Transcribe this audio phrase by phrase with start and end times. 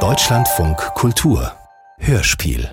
[0.00, 1.50] Deutschlandfunk Kultur
[1.96, 2.70] Hörspiel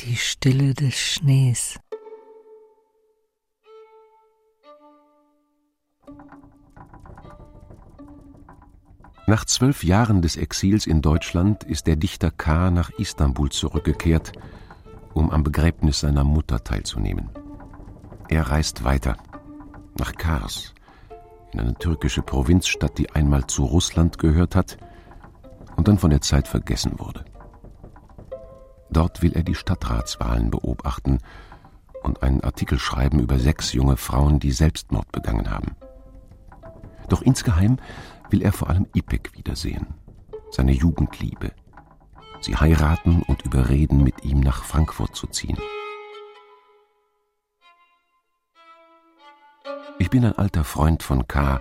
[0.00, 1.80] Die Stille des Schnees.
[9.26, 12.70] Nach zwölf Jahren des Exils in Deutschland ist der Dichter K.
[12.70, 14.32] nach Istanbul zurückgekehrt,
[15.14, 17.30] um am Begräbnis seiner Mutter teilzunehmen.
[18.28, 19.16] Er reist weiter,
[19.98, 20.74] nach Kars,
[21.52, 24.76] in eine türkische Provinzstadt, die einmal zu Russland gehört hat
[25.76, 27.24] und dann von der Zeit vergessen wurde.
[28.90, 31.18] Dort will er die Stadtratswahlen beobachten
[32.02, 35.76] und einen Artikel schreiben über sechs junge Frauen, die Selbstmord begangen haben.
[37.08, 37.78] Doch insgeheim
[38.30, 39.94] will er vor allem Ipek wiedersehen,
[40.50, 41.52] seine Jugendliebe,
[42.40, 45.58] sie heiraten und überreden, mit ihm nach Frankfurt zu ziehen.
[50.00, 51.60] Ich bin ein alter Freund von K.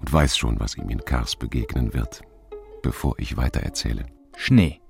[0.00, 2.22] und weiß schon, was ihm in Kars begegnen wird,
[2.82, 4.06] bevor ich weitererzähle.
[4.36, 4.80] Schnee.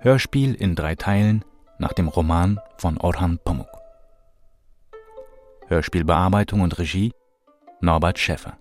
[0.00, 1.44] Hörspiel in drei Teilen
[1.78, 3.68] nach dem Roman von Orhan Pamuk.
[5.68, 7.12] Hörspielbearbeitung und Regie
[7.80, 8.58] Norbert Schäffer.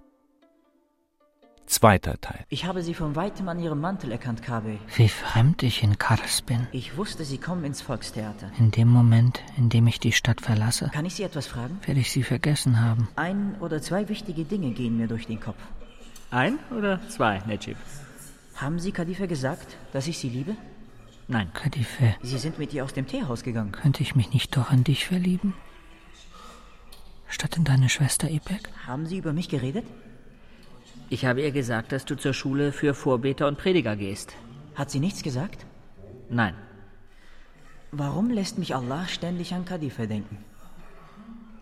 [1.66, 2.45] Zweiter Teil.
[2.50, 4.78] Ich habe Sie von weitem an Ihrem Mantel erkannt, Kabe.
[4.95, 6.67] Wie fremd ich in Kars bin.
[6.72, 8.52] Ich wusste, Sie kommen ins Volkstheater.
[8.59, 11.80] In dem Moment, in dem ich die Stadt verlasse, Kann ich Sie etwas fragen?
[11.86, 13.08] werde ich sie vergessen haben.
[13.16, 15.58] Ein oder zwei wichtige Dinge gehen mir durch den Kopf.
[16.31, 17.77] Ein oder zwei, Necip?
[18.55, 20.55] Haben Sie Kadife gesagt, dass ich Sie liebe?
[21.27, 21.50] Nein.
[21.53, 23.72] Kadife, Sie sind mit ihr aus dem Teehaus gegangen.
[23.72, 25.53] könnte ich mich nicht doch in dich verlieben?
[27.30, 28.70] Statt in deine Schwester Ipek?
[28.86, 29.86] Haben Sie über mich geredet?
[31.14, 34.33] Ich habe ihr gesagt, dass du zur Schule für Vorbeter und Prediger gehst.
[34.73, 35.64] Hat sie nichts gesagt?
[36.28, 36.55] Nein.
[37.92, 40.39] Warum lässt mich Allah ständig an Kadife denken?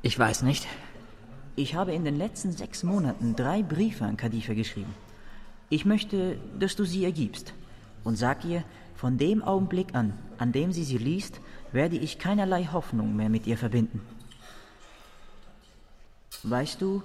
[0.04, 0.70] Ich weiß nicht.
[1.58, 4.96] Ich habe in den letzten sechs Monaten drei Briefe an Kadife geschrieben.
[5.70, 7.54] Ich möchte, dass du sie ergibst.
[8.06, 8.64] Und sag ihr,
[8.96, 11.42] von dem Augenblick an, an dem sie sie liest,
[11.74, 14.00] werde ich keinerlei Hoffnung mehr mit ihr verbinden.
[16.44, 17.04] Weißt du,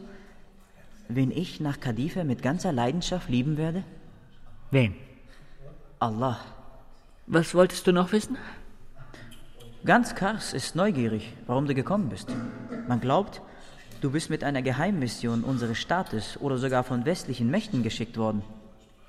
[1.09, 3.85] wen ich nach Kadife mit ganzer Leidenschaft lieben werde?
[4.71, 4.95] Wen?
[5.99, 6.41] Allah.
[7.27, 8.37] Was wolltest du noch wissen?
[9.85, 12.29] Ganz Kars ist neugierig, warum du gekommen bist.
[12.89, 13.41] Man glaubt,
[14.01, 18.43] du bist mit einer Geheimmission unseres Staates oder sogar von westlichen Mächten geschickt worden.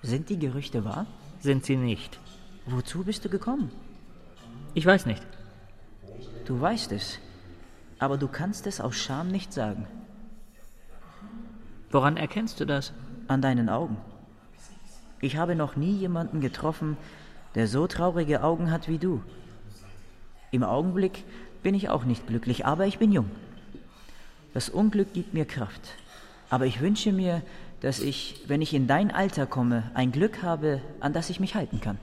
[0.04, 1.08] Sind die Gerüchte wahr?
[1.40, 2.20] Sind sie nicht.
[2.66, 3.72] Wozu bist du gekommen?
[4.74, 5.24] Ich weiß nicht.
[6.46, 7.20] Du weißt es,
[8.00, 9.88] aber du kannst es aus Scham nicht sagen.
[11.92, 12.94] Woran erkennst du das?
[13.28, 13.98] An deinen Augen.
[15.20, 16.98] Ich habe noch nie jemanden getroffen,
[17.56, 19.22] der so traurige Augen hat wie du.
[20.52, 21.24] Im Augenblick
[21.64, 23.30] bin ich auch nicht glücklich, aber ich bin jung.
[24.54, 25.82] Das Unglück gibt mir Kraft.
[26.50, 27.42] Aber ich wünsche mir,
[27.82, 31.56] dass ich, wenn ich in dein Alter komme, ein Glück habe, an das ich mich
[31.56, 31.98] halten kann.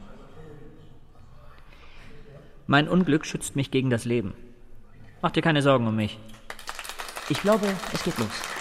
[2.67, 4.35] Mein Unglück schützt mich gegen das Leben.
[5.23, 6.19] Mach dir keine Sorgen um mich.
[7.29, 8.54] Ich glaube, es geht los.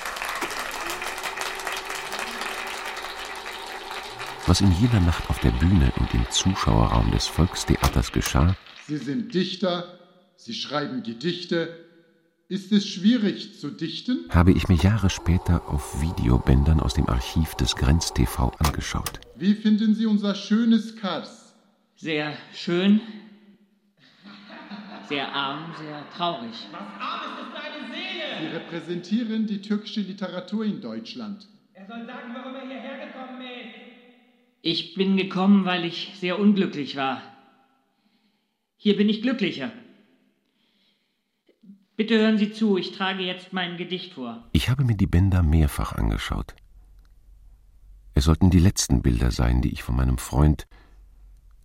[4.46, 8.56] Was in jener Nacht auf der Bühne und im Zuschauerraum des Volkstheaters geschah,
[8.88, 9.98] Sie sind Dichter,
[10.36, 11.80] Sie schreiben Gedichte.
[12.50, 14.26] Ist es schwierig zu dichten?
[14.30, 19.22] habe ich mir Jahre später auf Videobändern aus dem Archiv des Grenz TV angeschaut.
[19.36, 21.56] Wie finden Sie unser schönes Kars?
[21.96, 23.00] Sehr schön.
[25.08, 26.68] Sehr arm, sehr traurig.
[28.40, 31.48] Sie repräsentieren die türkische Literatur in Deutschland.
[34.66, 37.22] Ich bin gekommen, weil ich sehr unglücklich war.
[38.78, 39.74] Hier bin ich glücklicher.
[41.98, 44.48] Bitte hören Sie zu, ich trage jetzt mein Gedicht vor.
[44.54, 46.56] Ich habe mir die Bänder mehrfach angeschaut.
[48.14, 50.66] Es sollten die letzten Bilder sein, die ich von meinem Freund,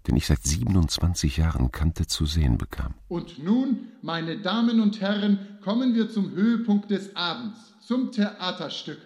[0.09, 2.94] den ich seit 27 Jahren kannte, zu sehen bekam.
[3.06, 8.98] Und nun, meine Damen und Herren, kommen wir zum Höhepunkt des Abends, zum Theaterstück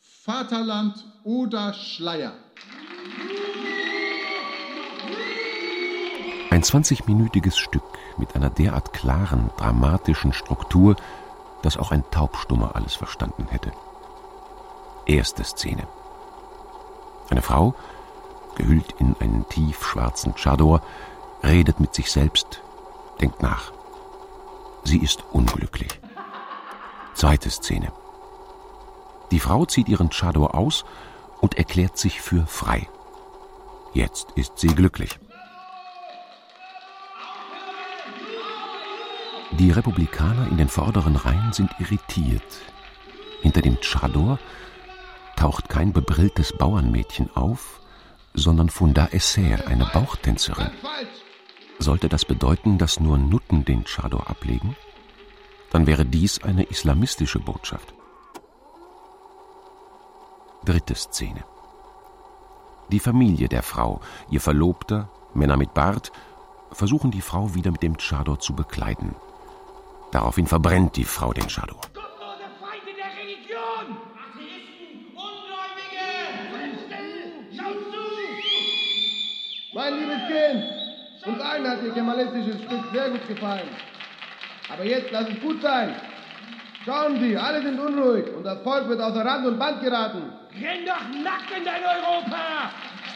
[0.00, 2.36] Vaterland oder Schleier.
[6.50, 7.82] Ein 20-minütiges Stück
[8.16, 10.96] mit einer derart klaren, dramatischen Struktur,
[11.62, 13.72] dass auch ein Taubstummer alles verstanden hätte.
[15.04, 15.86] Erste Szene.
[17.28, 17.74] Eine Frau,
[18.54, 20.80] gehüllt in einen tiefschwarzen Chador,
[21.42, 22.62] redet mit sich selbst,
[23.20, 23.72] denkt nach.
[24.84, 26.00] Sie ist unglücklich.
[27.14, 27.92] Zweite Szene.
[29.30, 30.84] Die Frau zieht ihren Chador aus
[31.40, 32.88] und erklärt sich für frei.
[33.96, 35.18] Jetzt ist sie glücklich.
[39.52, 42.60] Die Republikaner in den vorderen Reihen sind irritiert.
[43.40, 44.38] Hinter dem Chador
[45.34, 47.80] taucht kein bebrilltes Bauernmädchen auf,
[48.34, 50.72] sondern Funda Esser, eine Bauchtänzerin.
[51.78, 54.76] Sollte das bedeuten, dass nur Nutten den Chador ablegen?
[55.70, 57.94] Dann wäre dies eine islamistische Botschaft.
[60.66, 61.44] Dritte Szene.
[62.92, 64.00] Die Familie der Frau,
[64.30, 66.12] ihr Verlobter, Männer mit Bart,
[66.70, 69.16] versuchen die Frau wieder mit dem Chador zu bekleiden.
[70.12, 71.80] Daraufhin verbrennt die Frau den Chador.
[71.92, 73.96] Gottlose Feinde der Religion!
[74.22, 76.06] Atheisten, Ungläubige!
[77.56, 78.06] Schaut zu!
[79.74, 80.64] Mein liebes Kind,
[81.26, 83.68] uns allen hat Ihr kemalistisches Stück sehr gut gefallen.
[84.72, 85.96] Aber jetzt lass es gut sein.
[86.86, 90.22] Schauen Sie, alle sind unruhig und das Volk wird außer Rand und Band geraten.
[90.52, 92.70] Renn doch nackt in dein Europa!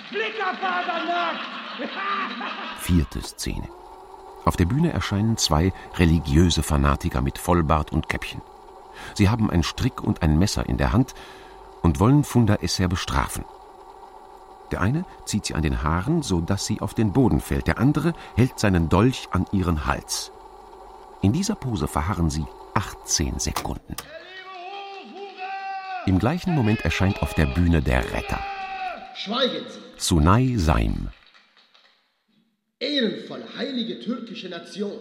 [0.09, 1.41] Flickerfaser nackt!
[2.81, 3.69] Vierte Szene.
[4.45, 8.43] Auf der Bühne erscheinen zwei religiöse Fanatiker mit Vollbart und Käppchen.
[9.15, 11.15] Sie haben ein Strick und ein Messer in der Hand
[11.81, 13.45] und wollen Funda Esser bestrafen.
[14.73, 17.79] Der eine zieht sie an den Haaren, so dass sie auf den Boden fällt, der
[17.79, 20.33] andere hält seinen Dolch an ihren Hals.
[21.23, 23.97] In dieser Pose verharren sie 18 Sekunden.
[26.07, 28.43] Im gleichen Moment erscheint auf der Bühne der Retter.
[29.15, 31.09] Schweigen Sie, Sunay Saim.
[32.79, 34.99] ehrenvolle, heilige türkische Nation.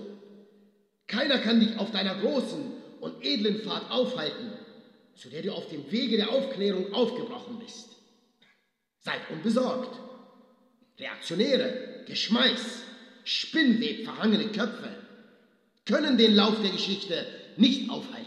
[1.08, 4.52] Keiner kann dich auf deiner großen und edlen Fahrt aufhalten,
[5.16, 7.96] zu der du auf dem Wege der Aufklärung aufgebrochen bist.
[9.00, 9.98] Seid unbesorgt.
[11.00, 12.84] Reaktionäre, Geschmeiß,
[13.24, 14.90] Spinnweb verhangene Köpfe
[15.86, 17.26] können den Lauf der Geschichte
[17.60, 18.26] nicht aufhalten.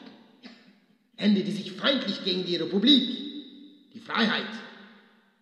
[1.16, 3.08] Hände, die sich feindlich gegen die Republik,
[3.94, 4.46] die Freiheit,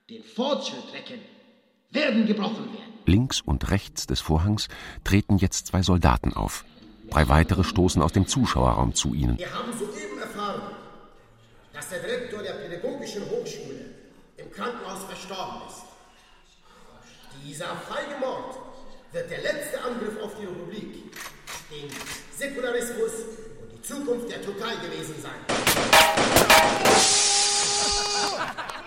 [0.08, 1.20] den Fortschritt recken,
[1.90, 2.92] werden gebrochen werden.
[3.06, 4.69] Links und rechts des Vorhangs
[5.04, 6.64] treten jetzt zwei Soldaten auf.
[7.10, 9.37] Drei weitere stoßen aus dem Zuschauerraum zu ihnen.
[9.38, 10.75] Wir haben soeben erfahren,
[11.72, 13.94] dass der Direktor der Pädagogischen Hochschule
[14.37, 15.82] im Krankenhaus verstorben ist.
[17.44, 18.58] Dieser feige Mord
[19.12, 21.12] wird der letzte Angriff auf die Republik,
[21.70, 21.90] den
[22.37, 23.12] Säkularismus
[23.80, 25.32] die Zukunft der Türkei gewesen sein.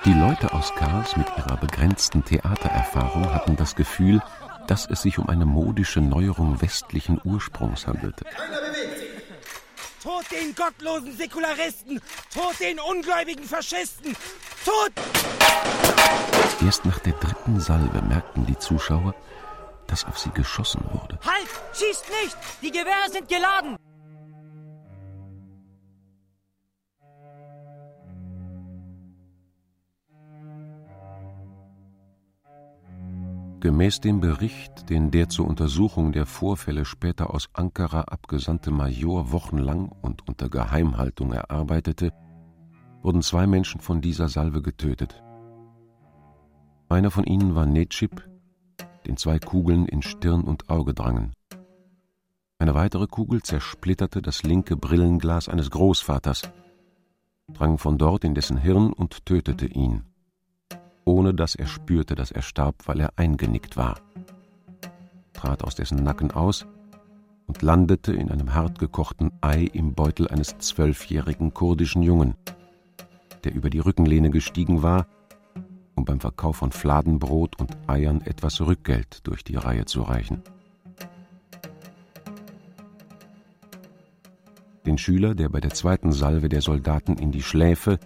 [0.05, 4.21] Die Leute aus Kars mit ihrer begrenzten Theatererfahrung hatten das Gefühl,
[4.67, 8.25] dass es sich um eine modische Neuerung westlichen Ursprungs handelte.
[8.25, 9.09] Keiner bewegt sich.
[10.01, 12.01] Tod den gottlosen Säkularisten!
[12.33, 14.15] Tod den ungläubigen Faschisten!
[14.65, 14.91] Tod!
[16.65, 19.15] Erst nach der dritten Salve merkten die Zuschauer,
[19.87, 21.17] dass auf sie geschossen wurde.
[21.25, 21.47] Halt!
[21.73, 22.37] Schießt nicht!
[22.61, 23.77] Die Gewehre sind geladen!
[33.63, 39.87] Gemäß dem Bericht, den der zur Untersuchung der Vorfälle später aus Ankara abgesandte Major wochenlang
[40.01, 42.11] und unter Geheimhaltung erarbeitete,
[43.01, 45.23] wurden zwei Menschen von dieser Salve getötet.
[46.89, 48.29] Einer von ihnen war Necip,
[49.07, 51.31] den zwei Kugeln in Stirn und Auge drangen.
[52.59, 56.51] Eine weitere Kugel zersplitterte das linke Brillenglas eines Großvaters,
[57.53, 60.03] drang von dort in dessen Hirn und tötete ihn
[61.05, 63.99] ohne dass er spürte, dass er starb, weil er eingenickt war,
[65.33, 66.65] trat aus dessen Nacken aus
[67.47, 72.35] und landete in einem hartgekochten Ei im Beutel eines zwölfjährigen kurdischen Jungen,
[73.43, 75.07] der über die Rückenlehne gestiegen war,
[75.95, 80.41] um beim Verkauf von Fladenbrot und Eiern etwas Rückgeld durch die Reihe zu reichen.
[84.85, 87.99] Den Schüler, der bei der zweiten Salve der Soldaten in die Schläfe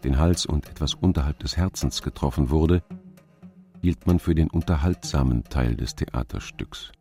[0.00, 2.82] den Hals und etwas unterhalb des Herzens getroffen wurde,
[3.80, 6.92] hielt man für den unterhaltsamen Teil des Theaterstücks.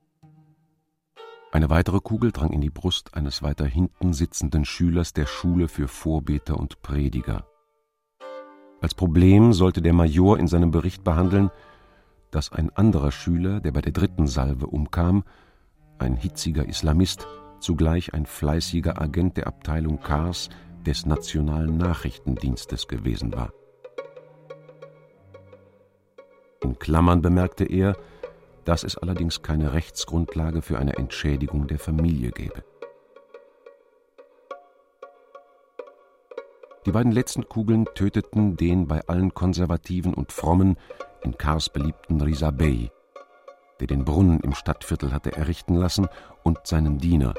[1.52, 5.88] Eine weitere Kugel drang in die Brust eines weiter hinten sitzenden Schülers der Schule für
[5.88, 7.46] Vorbeter und Prediger.
[8.82, 11.50] Als Problem sollte der Major in seinem Bericht behandeln,
[12.32, 15.24] dass ein anderer Schüler, der bei der dritten Salve umkam,
[15.98, 17.28] ein hitziger Islamist,
[17.60, 20.50] zugleich ein fleißiger Agent der Abteilung Kars
[20.86, 23.52] des Nationalen Nachrichtendienstes gewesen war.
[26.62, 27.96] In Klammern bemerkte er,
[28.66, 32.64] dass es allerdings keine Rechtsgrundlage für eine Entschädigung der Familie gäbe.
[36.86, 40.78] Die beiden letzten Kugeln töteten den bei allen Konservativen und Frommen
[41.24, 42.92] in Kars beliebten Risa Bey,
[43.80, 46.08] der den Brunnen im Stadtviertel hatte errichten lassen,
[46.44, 47.34] und seinen Diener,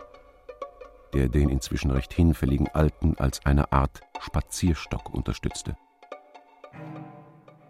[1.14, 5.76] der den inzwischen recht hinfälligen Alten als eine Art Spazierstock unterstützte.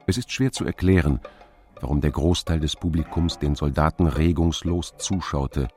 [0.06, 1.20] Es ist schwer zu erklären,
[1.80, 5.68] warum der Großteil des Publikums den Soldaten regungslos zuschaute,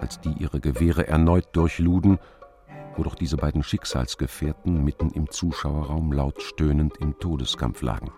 [0.00, 2.18] als die ihre Gewehre erneut durchluden
[2.96, 8.10] wo doch diese beiden Schicksalsgefährten mitten im Zuschauerraum laut stöhnend im Todeskampf lagen.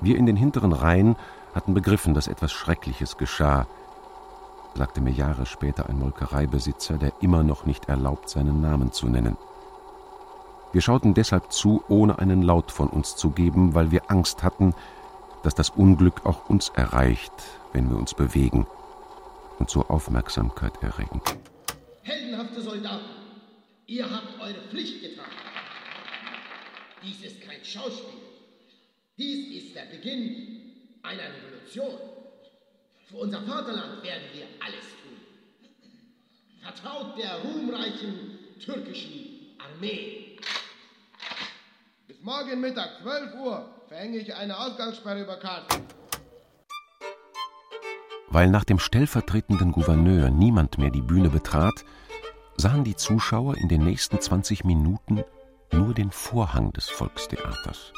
[0.00, 1.16] Wir in den hinteren Reihen
[1.54, 3.66] hatten begriffen, dass etwas Schreckliches geschah,
[4.74, 9.36] sagte mir Jahre später ein Molkereibesitzer, der immer noch nicht erlaubt, seinen Namen zu nennen.
[10.72, 14.74] Wir schauten deshalb zu, ohne einen Laut von uns zu geben, weil wir Angst hatten,
[15.42, 17.32] dass das Unglück auch uns erreicht,
[17.72, 18.66] wenn wir uns bewegen
[19.58, 21.20] und so Aufmerksamkeit erregen.
[22.02, 23.04] Heldenhafte Soldaten,
[23.86, 25.24] ihr habt eure Pflicht getan.
[27.02, 28.20] Dies ist kein Schauspiel.
[29.16, 32.17] Dies ist der Beginn einer Revolution.
[33.08, 35.16] Für unser Vaterland werden wir alles tun.
[36.60, 40.36] Vertraut der ruhmreichen türkischen Armee.
[42.06, 45.84] Bis morgen Mittag, 12 Uhr, verhänge ich eine Ausgangssperre über Karlsruhe.
[48.28, 51.86] Weil nach dem stellvertretenden Gouverneur niemand mehr die Bühne betrat,
[52.58, 55.24] sahen die Zuschauer in den nächsten 20 Minuten
[55.72, 57.94] nur den Vorhang des Volkstheaters.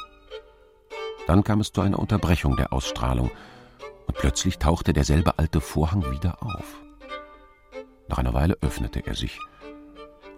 [1.27, 3.29] Dann kam es zu einer Unterbrechung der Ausstrahlung
[4.11, 6.81] plötzlich tauchte derselbe alte Vorhang wieder auf.
[8.07, 9.37] Nach einer Weile öffnete er sich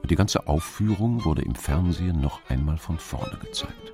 [0.03, 3.93] und die ganze Aufführung wurde im Fernsehen noch einmal von vorne gezeigt.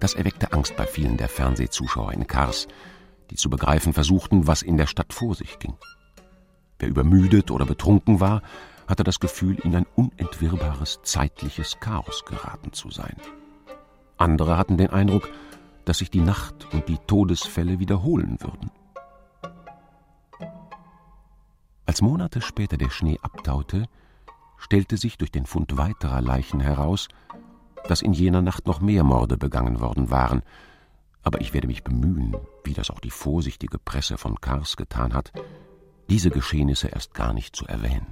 [0.00, 2.66] Das erweckte Angst bei vielen der Fernsehzuschauer in Kars,
[3.30, 5.74] die zu begreifen versuchten, was in der Stadt vor sich ging.
[6.80, 8.42] Wer übermüdet oder betrunken war,
[8.88, 13.16] hatte das Gefühl, in ein unentwirrbares zeitliches Chaos geraten zu sein.
[14.18, 15.30] Andere hatten den Eindruck,
[15.84, 18.70] dass sich die Nacht und die Todesfälle wiederholen würden.
[21.86, 23.86] Als Monate später der Schnee abtaute,
[24.56, 27.08] stellte sich durch den Fund weiterer Leichen heraus,
[27.88, 30.42] dass in jener Nacht noch mehr Morde begangen worden waren,
[31.24, 35.32] aber ich werde mich bemühen, wie das auch die vorsichtige Presse von Kars getan hat,
[36.08, 38.06] diese Geschehnisse erst gar nicht zu erwähnen.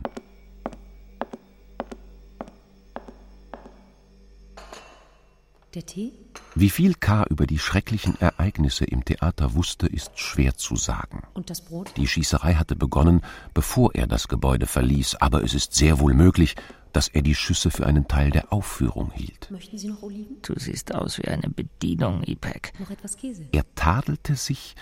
[5.75, 6.13] Der Tee?
[6.57, 7.25] Wie viel K.
[7.31, 11.23] über die schrecklichen Ereignisse im Theater wusste, ist schwer zu sagen.
[11.33, 11.93] Und das Brot?
[11.97, 13.21] Die Schießerei hatte begonnen,
[13.55, 16.57] bevor er das Gebäude verließ, aber es ist sehr wohl möglich,
[16.93, 19.49] dass er die Schüsse für einen Teil der Aufführung hielt.
[19.53, 20.39] Möchten Sie noch Oliven?
[20.43, 22.73] Du siehst aus wie eine Bedienung, Ipek.
[22.81, 23.47] Noch etwas Käse?
[23.53, 24.75] Er tadelte sich,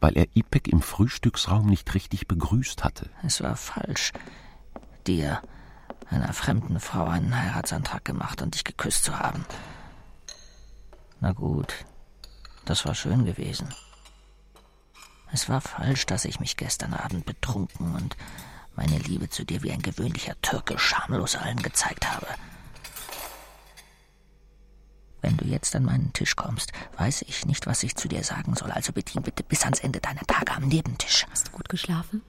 [0.00, 3.10] weil er Ipek im Frühstücksraum nicht richtig begrüßt hatte.
[3.24, 4.12] Es war falsch,
[5.08, 5.42] dir,
[6.10, 9.44] einer fremden Frau, einen Heiratsantrag gemacht und dich geküsst zu haben.
[11.22, 11.84] Na gut,
[12.64, 13.72] das war schön gewesen.
[15.32, 18.16] Es war falsch, dass ich mich gestern Abend betrunken und
[18.74, 22.26] meine Liebe zu dir wie ein gewöhnlicher Türke schamlos allen gezeigt habe.
[25.20, 28.56] Wenn du jetzt an meinen Tisch kommst, weiß ich nicht, was ich zu dir sagen
[28.56, 31.28] soll, also bedien bitte bis ans Ende deiner Tage am Nebentisch.
[31.30, 32.22] Hast du gut geschlafen?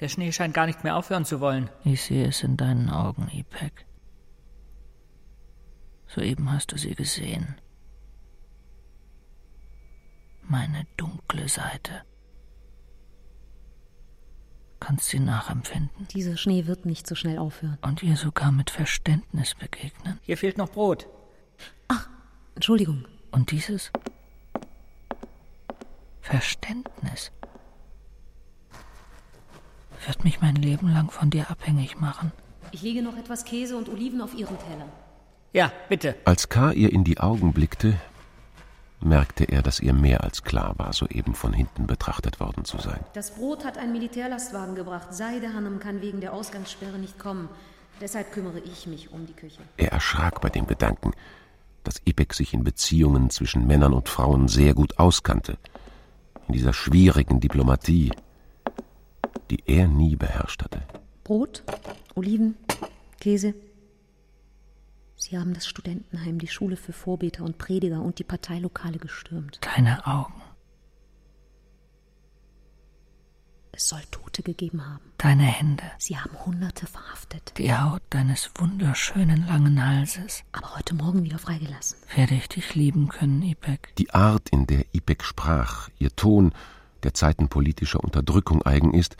[0.00, 1.70] Der Schnee scheint gar nicht mehr aufhören zu wollen.
[1.84, 3.86] Ich sehe es in deinen Augen, Ipek.
[6.12, 7.54] Soeben hast du sie gesehen.
[10.42, 12.02] Meine dunkle Seite.
[14.80, 16.08] Kannst sie nachempfinden.
[16.08, 17.78] Dieser Schnee wird nicht so schnell aufhören.
[17.82, 20.18] Und ihr sogar mit Verständnis begegnen.
[20.22, 21.06] Hier fehlt noch Brot.
[21.86, 22.08] Ach,
[22.56, 23.04] Entschuldigung.
[23.30, 23.92] Und dieses
[26.22, 27.30] Verständnis
[30.06, 32.32] wird mich mein Leben lang von dir abhängig machen.
[32.72, 34.88] Ich lege noch etwas Käse und Oliven auf Ihren Teller.
[35.52, 36.14] Ja, bitte.
[36.24, 36.72] Als K.
[36.72, 37.94] ihr in die Augen blickte,
[39.00, 43.00] merkte er, dass ihr mehr als klar war, soeben von hinten betrachtet worden zu sein.
[43.14, 45.12] Das Brot hat ein Militärlastwagen gebracht.
[45.12, 47.48] Seidehannem kann wegen der Ausgangssperre nicht kommen.
[48.00, 49.60] Deshalb kümmere ich mich um die Küche.
[49.76, 51.12] Er erschrak bei dem Gedanken,
[51.82, 55.58] dass Ipek sich in Beziehungen zwischen Männern und Frauen sehr gut auskannte.
[56.46, 58.12] In dieser schwierigen Diplomatie,
[59.50, 60.82] die er nie beherrscht hatte.
[61.24, 61.64] Brot,
[62.14, 62.56] Oliven,
[63.18, 63.54] Käse.
[65.20, 69.60] Sie haben das Studentenheim, die Schule für Vorbeter und Prediger und die Parteilokale gestürmt.
[69.60, 70.40] Deine Augen.
[73.70, 75.04] Es soll Tote gegeben haben.
[75.18, 75.84] Deine Hände.
[75.98, 77.52] Sie haben Hunderte verhaftet.
[77.58, 80.42] Die Haut deines wunderschönen langen Halses.
[80.52, 81.98] Aber heute Morgen wieder freigelassen.
[82.14, 83.94] Werde ich dich lieben können, Ipek?
[83.96, 86.52] Die Art, in der Ipek sprach, ihr Ton,
[87.02, 89.18] der Zeiten politischer Unterdrückung eigen ist,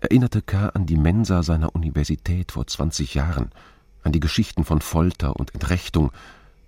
[0.00, 0.70] erinnerte K.
[0.70, 3.52] an die Mensa seiner Universität vor 20 Jahren,
[4.02, 6.10] an die Geschichten von Folter und Entrechtung,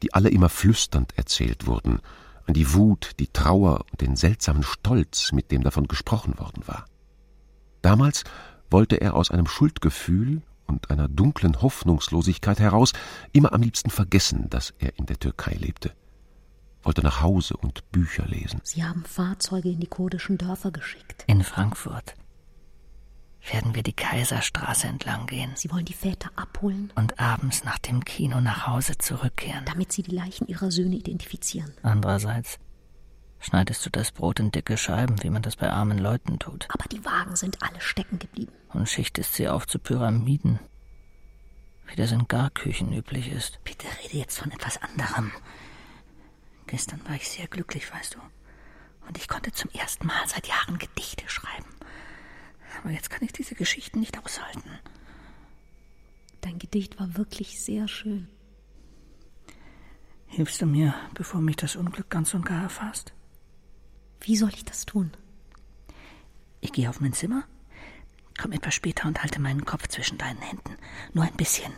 [0.03, 2.01] die alle immer flüsternd erzählt wurden,
[2.47, 6.87] an die Wut, die Trauer und den seltsamen Stolz, mit dem davon gesprochen worden war.
[7.83, 8.25] Damals
[8.71, 12.93] wollte er aus einem Schuldgefühl und einer dunklen Hoffnungslosigkeit heraus
[13.33, 15.93] immer am liebsten vergessen, dass er in der Türkei lebte,
[16.83, 18.61] wollte nach Hause und Bücher lesen.
[18.65, 21.25] Sie haben Fahrzeuge in die kurdischen Dörfer geschickt.
[21.27, 22.15] In Frankfurt.
[23.51, 25.53] Werden wir die Kaiserstraße entlang gehen.
[25.57, 26.93] Sie wollen die Väter abholen?
[26.95, 29.65] Und abends nach dem Kino nach Hause zurückkehren.
[29.65, 31.73] Damit sie die Leichen ihrer Söhne identifizieren.
[31.83, 32.59] Andererseits
[33.41, 36.69] schneidest du das Brot in dicke Scheiben, wie man das bei armen Leuten tut.
[36.71, 38.53] Aber die Wagen sind alle stecken geblieben.
[38.73, 40.61] Und schichtest sie auf zu Pyramiden,
[41.89, 43.59] wie das in Garküchen üblich ist.
[43.65, 45.33] Bitte rede jetzt von etwas anderem.
[46.69, 48.19] Gestern war ich sehr glücklich, weißt du.
[49.09, 50.79] Und ich konnte zum ersten Mal seit Jahren.
[52.83, 54.71] Aber jetzt kann ich diese Geschichten nicht aushalten.
[56.41, 58.29] Dein Gedicht war wirklich sehr schön.
[60.27, 63.13] Hilfst du mir, bevor mich das Unglück ganz und gar erfasst?
[64.21, 65.13] Wie soll ich das tun?
[66.61, 67.45] Ich gehe auf mein Zimmer,
[68.41, 70.77] komm etwas später und halte meinen Kopf zwischen deinen Händen.
[71.13, 71.73] Nur ein bisschen.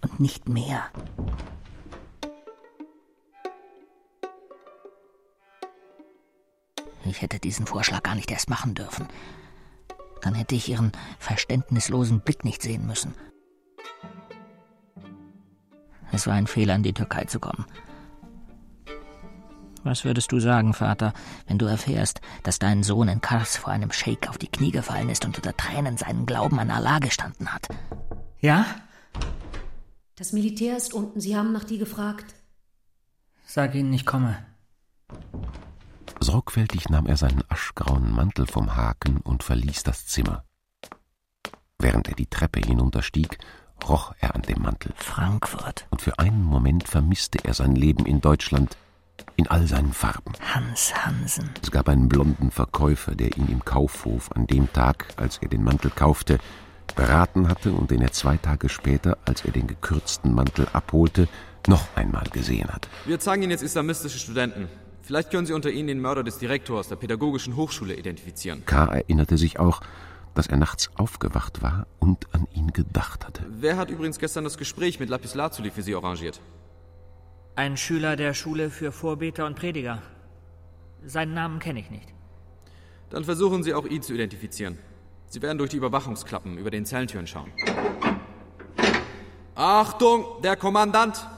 [0.00, 0.90] Und nicht mehr.
[7.08, 9.06] Ich hätte diesen Vorschlag gar nicht erst machen dürfen.
[10.22, 13.14] Dann hätte ich ihren verständnislosen Blick nicht sehen müssen.
[16.12, 17.66] Es war ein Fehler, in die Türkei zu kommen.
[19.86, 21.12] Was würdest du sagen, Vater,
[21.46, 25.08] wenn du erfährst, dass dein Sohn in Kars vor einem Scheik auf die Knie gefallen
[25.08, 27.68] ist und unter Tränen seinen Glauben an Allah gestanden hat?
[28.40, 28.66] Ja?
[30.16, 31.20] Das Militär ist unten.
[31.20, 32.34] Sie haben nach dir gefragt.
[33.44, 34.44] Sag ihnen, ich komme.
[36.20, 40.44] Sorgfältig nahm er seinen aschgrauen Mantel vom Haken und verließ das Zimmer.
[41.78, 43.38] Während er die Treppe hinunterstieg,
[43.86, 44.92] roch er an dem Mantel.
[44.96, 45.86] Frankfurt.
[45.90, 48.76] Und für einen Moment vermisste er sein Leben in Deutschland
[49.36, 50.32] in all seinen Farben.
[50.54, 51.50] Hans Hansen.
[51.62, 55.62] Es gab einen blonden Verkäufer, der ihn im Kaufhof an dem Tag, als er den
[55.62, 56.38] Mantel kaufte,
[56.94, 61.28] beraten hatte und den er zwei Tage später, als er den gekürzten Mantel abholte,
[61.66, 62.88] noch einmal gesehen hat.
[63.04, 64.68] Wir zeigen Ihnen jetzt islamistische Studenten.
[65.06, 68.64] Vielleicht können Sie unter ihnen den Mörder des Direktors der Pädagogischen Hochschule identifizieren.
[68.66, 68.86] K.
[68.86, 69.80] erinnerte sich auch,
[70.34, 73.46] dass er nachts aufgewacht war und an ihn gedacht hatte.
[73.48, 76.40] Wer hat übrigens gestern das Gespräch mit Lapis Lazuli für Sie arrangiert?
[77.54, 80.02] Ein Schüler der Schule für Vorbeter und Prediger.
[81.04, 82.12] Seinen Namen kenne ich nicht.
[83.10, 84.76] Dann versuchen Sie auch ihn zu identifizieren.
[85.28, 87.52] Sie werden durch die Überwachungsklappen über den Zellentüren schauen.
[89.54, 91.28] Achtung, der Kommandant!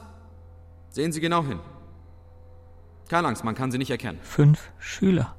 [0.89, 1.59] Sehen Sie genau hin.
[3.09, 4.19] Keine Angst, man kann sie nicht erkennen.
[4.21, 5.35] Fünf Schüler.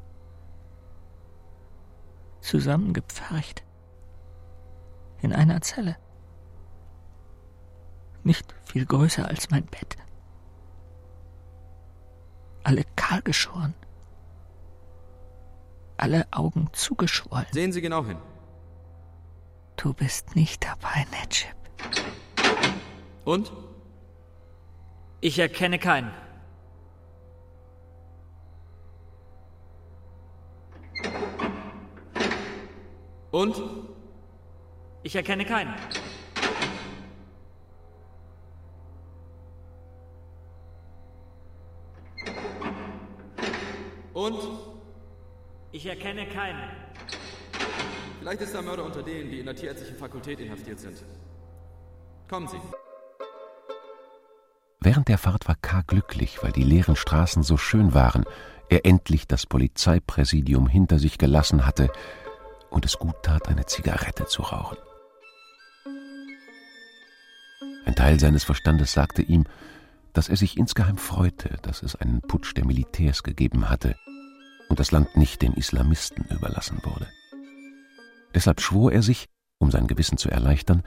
[2.40, 3.62] Zusammengepfercht.
[5.22, 5.96] In einer Zelle.
[8.24, 9.96] Nicht viel größer als mein Bett.
[12.64, 13.74] Alle kahlgeschoren.
[15.96, 17.46] Alle Augen zugeschwollen.
[17.52, 18.18] Sehen Sie genau hin.
[19.76, 21.54] Du bist nicht dabei, Netchip.
[23.24, 23.52] Und?
[25.20, 26.10] Ich erkenne keinen.
[33.30, 33.56] Und?
[35.02, 35.74] Ich erkenne keinen.
[44.12, 44.38] Und?
[45.72, 46.70] Ich erkenne keinen.
[48.18, 50.98] Vielleicht ist der Mörder unter denen, die in der tierärztlichen Fakultät inhaftiert sind.
[52.28, 52.60] Kommen Sie.
[54.80, 55.82] Während der Fahrt war K.
[55.86, 58.24] glücklich, weil die leeren Straßen so schön waren,
[58.70, 61.90] er endlich das Polizeipräsidium hinter sich gelassen hatte
[62.70, 64.78] und es gut tat, eine Zigarette zu rauchen.
[67.84, 69.44] Ein Teil seines Verstandes sagte ihm,
[70.12, 73.96] dass er sich insgeheim freute, dass es einen Putsch der Militärs gegeben hatte
[74.68, 77.08] und das Land nicht den Islamisten überlassen wurde.
[78.34, 79.26] Deshalb schwor er sich,
[79.58, 80.84] um sein Gewissen zu erleichtern,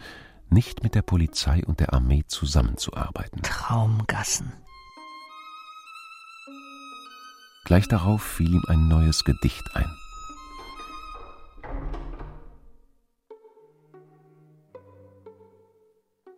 [0.50, 3.42] nicht mit der Polizei und der Armee zusammenzuarbeiten.
[3.42, 4.54] Traumgassen.
[7.74, 9.92] Gleich darauf fiel ihm ein neues Gedicht ein.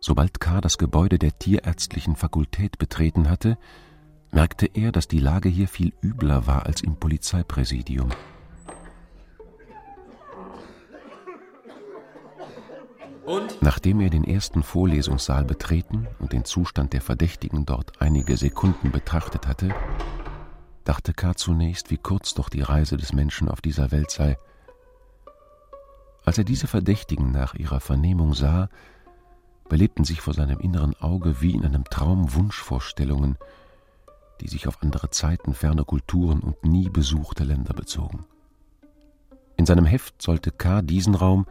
[0.00, 0.62] Sobald K.
[0.62, 3.58] das Gebäude der tierärztlichen Fakultät betreten hatte,
[4.32, 8.08] merkte er, dass die Lage hier viel übler war als im Polizeipräsidium.
[13.26, 13.60] Und?
[13.60, 19.46] Nachdem er den ersten Vorlesungssaal betreten und den Zustand der Verdächtigen dort einige Sekunden betrachtet
[19.46, 19.74] hatte,
[20.86, 21.34] dachte K.
[21.34, 24.38] zunächst, wie kurz doch die Reise des Menschen auf dieser Welt sei.
[26.24, 28.68] Als er diese Verdächtigen nach ihrer Vernehmung sah,
[29.68, 33.36] belebten sich vor seinem inneren Auge wie in einem Traum Wunschvorstellungen,
[34.40, 38.24] die sich auf andere Zeiten, ferne Kulturen und nie besuchte Länder bezogen.
[39.56, 40.82] In seinem Heft sollte K.
[40.82, 41.46] diesen Raum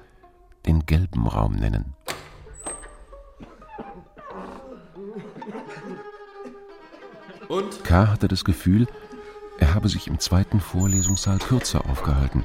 [0.65, 1.93] den gelben Raum nennen.
[7.47, 7.83] Und?
[7.83, 8.07] K.
[8.07, 8.87] hatte das Gefühl,
[9.57, 12.43] er habe sich im zweiten Vorlesungssaal kürzer aufgehalten.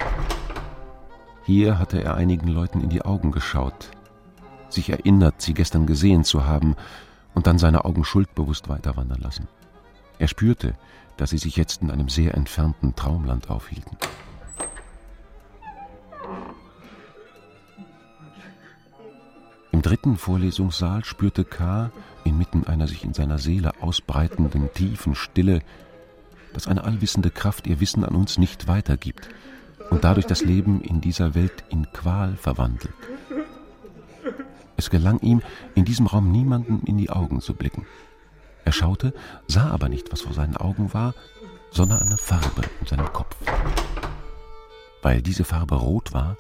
[1.45, 3.91] Hier hatte er einigen Leuten in die Augen geschaut,
[4.69, 6.77] sich erinnert, sie gestern gesehen zu haben,
[7.35, 9.49] und dann seine Augen schuldbewusst weiterwandern lassen.
[10.19, 10.75] Er spürte,
[11.17, 13.97] dass sie sich jetzt in einem sehr entfernten Traumland aufhielten.
[19.73, 21.91] Im dritten Vorlesungssaal spürte K.
[22.25, 25.63] inmitten einer sich in seiner Seele ausbreitenden tiefen Stille,
[26.53, 29.29] dass eine allwissende Kraft ihr Wissen an uns nicht weitergibt
[29.91, 32.95] und dadurch das Leben in dieser Welt in Qual verwandelt.
[34.77, 35.43] Es gelang ihm,
[35.75, 37.87] in diesem Raum niemanden in die Augen zu blicken.
[38.65, 39.13] Er schaute,
[39.47, 41.15] sah aber nicht, was vor seinen Augen war,
[41.71, 43.37] sondern eine Farbe in seinem Kopf.
[45.03, 46.37] Weil diese Farbe rot war,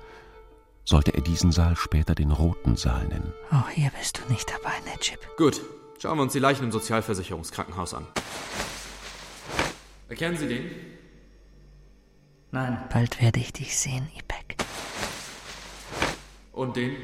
[0.85, 3.33] sollte er diesen Saal später den Roten Saal nennen.
[3.51, 5.19] Auch hier bist du nicht dabei, Netchip.
[5.37, 5.61] Gut,
[5.99, 8.07] schauen wir uns die Leichen im Sozialversicherungskrankenhaus an.
[10.11, 10.71] Erkennen Sie den?
[12.51, 12.85] Nein.
[12.91, 14.57] Bald werde ich dich sehen, Ipek.
[16.51, 16.97] Und den?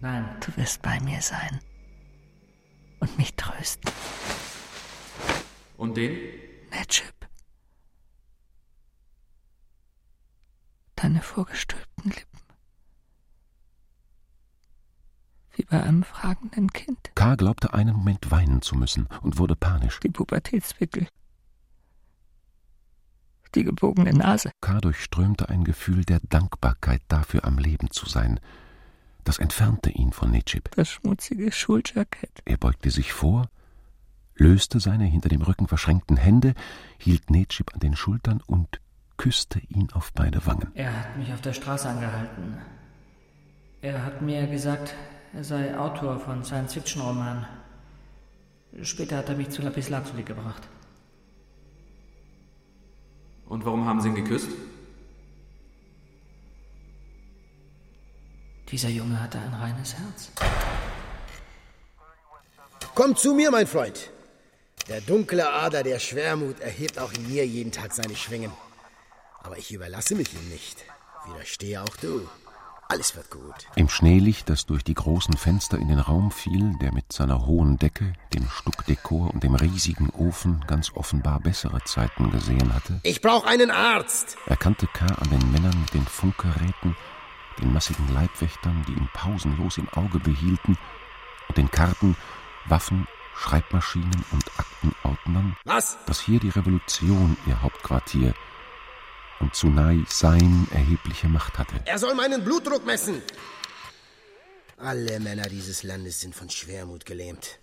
[0.00, 0.36] Nein.
[0.40, 1.60] Du wirst bei mir sein.
[3.00, 3.90] Und mich trösten.
[5.78, 6.14] Und den?
[6.70, 7.14] Netchip.
[10.94, 12.31] Deine vorgestülpten Lippen.
[15.54, 17.12] Wie bei einem fragenden Kind.
[17.14, 17.34] K.
[17.34, 20.00] glaubte einen Moment weinen zu müssen und wurde panisch.
[20.00, 21.06] Die Pubertätswickel.
[23.54, 24.50] Die gebogene Nase.
[24.62, 24.80] K.
[24.80, 28.40] durchströmte ein Gefühl der Dankbarkeit dafür, am Leben zu sein.
[29.24, 30.70] Das entfernte ihn von Necip.
[30.74, 32.42] Das schmutzige Schuljackett.
[32.46, 33.48] Er beugte sich vor,
[34.34, 36.54] löste seine hinter dem Rücken verschränkten Hände,
[36.98, 38.80] hielt Necip an den Schultern und
[39.18, 40.72] küsste ihn auf beide Wangen.
[40.74, 42.56] Er hat mich auf der Straße angehalten.
[43.82, 44.94] Er hat mir gesagt,
[45.34, 47.46] er sei Autor von Science-Fiction-Romanen.
[48.82, 50.62] Später hat er mich zu Lapislazuli gebracht.
[53.46, 54.48] Und warum haben Sie ihn geküsst?
[58.70, 60.30] Dieser Junge hatte ein reines Herz.
[62.94, 64.10] Komm zu mir, mein Freund.
[64.88, 68.52] Der dunkle Ader der Schwermut erhebt auch in mir jeden Tag seine Schwingen.
[69.42, 70.84] Aber ich überlasse mich ihm nicht.
[71.26, 72.26] Widerstehe auch du.
[72.92, 73.54] Alles wird gut.
[73.74, 77.78] Im Schneelicht, das durch die großen Fenster in den Raum fiel, der mit seiner hohen
[77.78, 83.00] Decke, dem Stuckdekor und dem riesigen Ofen ganz offenbar bessere Zeiten gesehen hatte.
[83.02, 84.36] Ich brauche einen Arzt!
[84.44, 85.06] Erkannte K.
[85.06, 86.94] an den Männern mit den Funkgeräten,
[87.62, 90.76] den massigen Leibwächtern, die ihn pausenlos im Auge behielten,
[91.48, 92.14] und den Karten,
[92.66, 95.96] Waffen, Schreibmaschinen und Aktenordnern, Was?
[96.04, 98.34] dass hier die Revolution ihr Hauptquartier
[99.42, 101.74] und Tsunai sein erhebliche Macht hatte.
[101.84, 103.20] Er soll meinen Blutdruck messen.
[104.78, 107.58] Alle Männer dieses Landes sind von Schwermut gelähmt.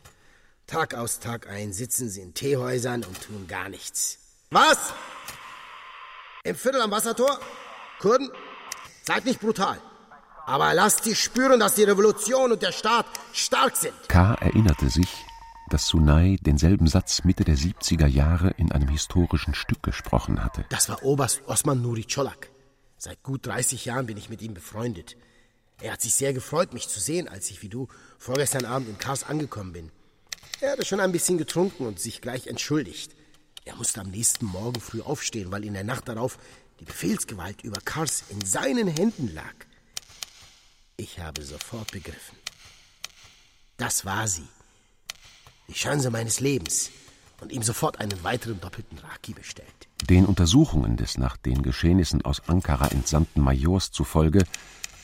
[0.67, 4.19] Tag aus Tag ein sitzen sie in Teehäusern und tun gar nichts.
[4.51, 4.93] Was?
[6.43, 7.39] Im Viertel am Wassertor?
[7.99, 8.29] Kurden?
[9.03, 9.81] Seid nicht brutal.
[10.45, 13.93] Aber lasst sie spüren, dass die Revolution und der Staat stark sind.
[14.07, 14.35] K.
[14.35, 15.09] erinnerte sich,
[15.69, 20.65] dass Sunai denselben Satz Mitte der 70er Jahre in einem historischen Stück gesprochen hatte.
[20.69, 22.51] Das war Oberst Osman Nuri Cholak.
[22.97, 25.15] Seit gut 30 Jahren bin ich mit ihm befreundet.
[25.81, 28.97] Er hat sich sehr gefreut, mich zu sehen, als ich wie du vorgestern Abend in
[28.97, 29.91] Kars angekommen bin.
[30.59, 33.15] Er hatte schon ein bisschen getrunken und sich gleich entschuldigt.
[33.63, 36.37] Er musste am nächsten Morgen früh aufstehen, weil in der Nacht darauf
[36.79, 39.53] die Befehlsgewalt über Kars in seinen Händen lag.
[40.97, 42.37] Ich habe sofort begriffen.
[43.77, 44.47] Das war sie.
[45.69, 46.89] Die Chance meines Lebens.
[47.41, 49.87] Und ihm sofort einen weiteren doppelten Raki bestellt.
[50.09, 54.43] Den Untersuchungen des nach den Geschehnissen aus Ankara entsandten Majors zufolge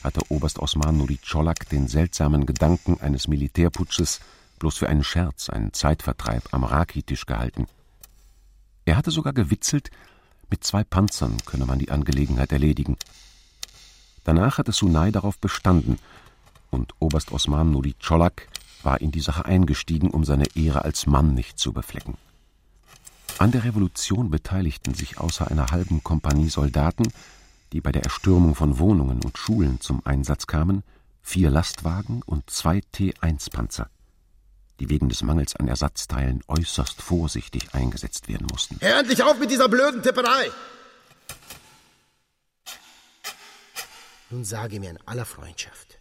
[0.02, 4.20] hatte Oberst Osman Nuri Cholak den seltsamen Gedanken eines Militärputsches
[4.58, 7.66] bloß für einen Scherz, einen Zeitvertreib am Raki-Tisch gehalten.
[8.84, 9.90] Er hatte sogar gewitzelt,
[10.50, 12.96] mit zwei Panzern könne man die Angelegenheit erledigen.
[14.24, 15.98] Danach hatte Sunai darauf bestanden,
[16.70, 18.48] und Oberst Osman Nuri Cholak
[18.86, 22.16] war in die Sache eingestiegen, um seine Ehre als Mann nicht zu beflecken.
[23.38, 27.12] An der Revolution beteiligten sich außer einer halben Kompanie Soldaten,
[27.72, 30.82] die bei der Erstürmung von Wohnungen und Schulen zum Einsatz kamen,
[31.20, 33.90] vier Lastwagen und zwei T-1-Panzer,
[34.80, 38.78] die wegen des Mangels an Ersatzteilen äußerst vorsichtig eingesetzt werden mussten.
[38.80, 40.50] Hör endlich auf mit dieser blöden Tipperei!
[44.30, 45.98] Nun sage mir in aller Freundschaft,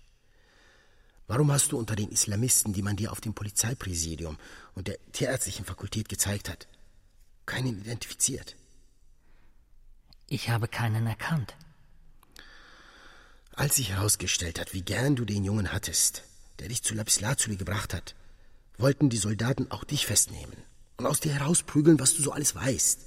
[1.27, 4.37] warum hast du unter den Islamisten, die man dir auf dem Polizeipräsidium
[4.73, 6.67] und der tierärztlichen Fakultät gezeigt hat,
[7.45, 8.55] keinen identifiziert?
[10.27, 11.55] Ich habe keinen erkannt.
[13.53, 16.23] Als sich herausgestellt hat, wie gern du den Jungen hattest,
[16.59, 18.15] der dich zu Lapislazuli gebracht hat,
[18.77, 20.57] wollten die Soldaten auch dich festnehmen
[20.97, 22.99] und aus dir herausprügeln, was du so alles weißt.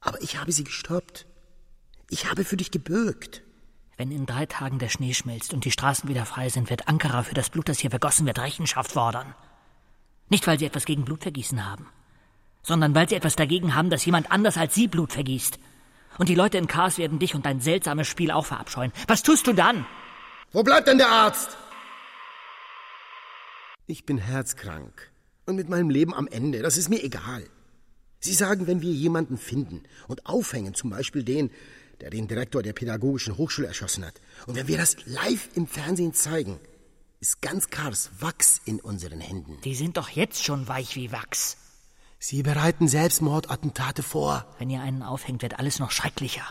[0.00, 1.26] Aber ich habe sie gestoppt.
[2.10, 3.42] Ich habe für dich gebürgt.
[3.96, 7.22] Wenn in drei Tagen der Schnee schmilzt und die Straßen wieder frei sind, wird Ankara
[7.22, 9.34] für das Blut, das hier vergossen wird, Rechenschaft fordern.
[10.28, 11.86] Nicht, weil sie etwas gegen Blutvergießen haben,
[12.62, 15.58] sondern weil sie etwas dagegen haben, dass jemand anders als sie Blut vergießt.
[16.18, 18.92] Und die Leute in Kars werden dich und dein seltsames Spiel auch verabscheuen.
[19.06, 19.86] Was tust du dann?
[20.52, 21.56] Wo bleibt denn der Arzt?
[23.86, 25.10] Ich bin herzkrank
[25.44, 26.62] und mit meinem Leben am Ende.
[26.62, 27.44] Das ist mir egal.
[28.18, 31.50] Sie sagen, wenn wir jemanden finden und aufhängen, zum Beispiel den,
[32.04, 36.12] der den Direktor der Pädagogischen Hochschule erschossen hat, und wenn wir das live im Fernsehen
[36.12, 36.60] zeigen,
[37.18, 39.58] ist ganz Kars Wachs in unseren Händen.
[39.64, 41.56] Die sind doch jetzt schon weich wie Wachs.
[42.18, 44.44] Sie bereiten Selbstmordattentate vor.
[44.58, 46.44] Wenn ihr einen aufhängt, wird alles noch schrecklicher.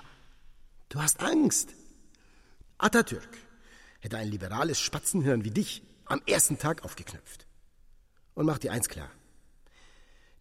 [0.89, 1.70] Du hast Angst.
[2.80, 3.38] Atatürk
[4.00, 7.46] hätte ein liberales Spatzenhirn wie dich am ersten Tag aufgeknüpft.
[8.34, 9.12] Und mach dir eins klar.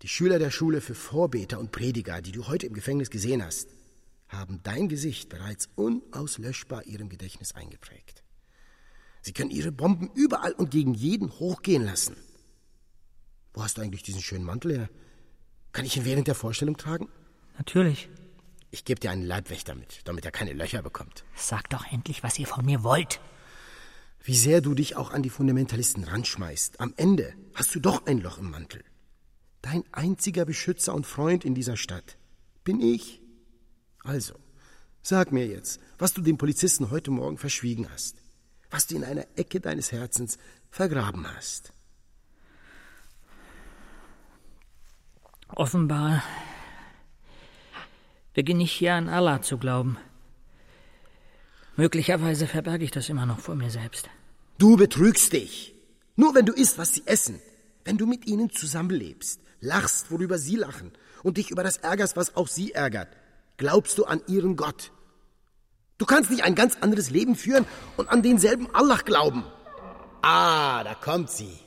[0.00, 3.68] Die Schüler der Schule für Vorbeter und Prediger, die du heute im Gefängnis gesehen hast,
[4.32, 8.22] haben dein Gesicht bereits unauslöschbar ihrem Gedächtnis eingeprägt.
[9.20, 12.16] Sie können ihre Bomben überall und gegen jeden hochgehen lassen.
[13.54, 14.90] Wo hast du eigentlich diesen schönen Mantel her?
[15.72, 17.08] Kann ich ihn während der Vorstellung tragen?
[17.56, 18.08] Natürlich.
[18.70, 21.24] Ich gebe dir einen Leibwächter mit, damit er keine Löcher bekommt.
[21.36, 23.20] Sag doch endlich, was ihr von mir wollt.
[24.24, 28.18] Wie sehr du dich auch an die Fundamentalisten ranschmeißt, am Ende hast du doch ein
[28.18, 28.84] Loch im Mantel.
[29.62, 32.16] Dein einziger Beschützer und Freund in dieser Stadt
[32.64, 33.21] bin ich.
[34.04, 34.34] Also,
[35.02, 38.16] sag mir jetzt, was du dem Polizisten heute Morgen verschwiegen hast,
[38.70, 40.38] was du in einer Ecke deines Herzens
[40.70, 41.72] vergraben hast.
[45.48, 46.22] Offenbar
[48.32, 49.98] beginne ich hier an Allah zu glauben.
[51.76, 54.08] Möglicherweise verberge ich das immer noch vor mir selbst.
[54.58, 55.74] Du betrügst dich.
[56.16, 57.40] Nur wenn du isst, was sie essen,
[57.84, 62.36] wenn du mit ihnen zusammenlebst, lachst, worüber sie lachen und dich über das ärgerst, was
[62.36, 63.08] auch sie ärgert,
[63.56, 64.92] glaubst du an ihren Gott.
[65.98, 69.44] Du kannst nicht ein ganz anderes Leben führen und an denselben Allah glauben.
[70.22, 71.58] Ah, da kommt sie.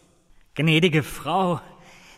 [0.56, 1.62] Gnädige Frau,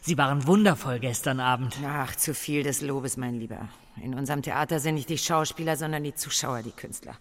[0.08, 1.75] Sie waren wundervoll gestern Abend.
[1.86, 3.67] Ach, zu viel des Lobes, mein Lieber.
[4.01, 7.17] In unserem Theater sind nicht die Schauspieler, sondern die Zuschauer die Künstler.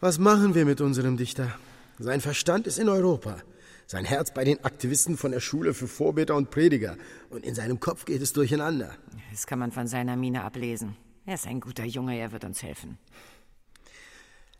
[0.00, 1.50] Was machen wir mit unserem Dichter?
[1.98, 3.38] Sein Verstand ist in Europa,
[3.86, 6.98] sein Herz bei den Aktivisten von der Schule für Vorbeter und Prediger,
[7.30, 8.94] und in seinem Kopf geht es durcheinander.
[9.30, 10.96] Das kann man von seiner Miene ablesen.
[11.26, 12.98] Er ist ein guter Junge, er wird uns helfen.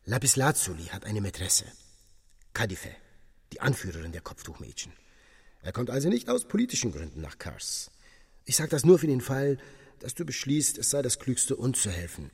[0.05, 1.65] Lapislazuli hat eine Mätresse,
[2.53, 2.91] Kadife,
[3.53, 4.93] die Anführerin der Kopftuchmädchen.
[5.63, 7.91] Er kommt also nicht aus politischen Gründen nach Kars.
[8.45, 9.59] Ich sage das nur für den Fall,
[10.01, 12.31] dass du beschließt, es sei das Klügste, uns zu helfen.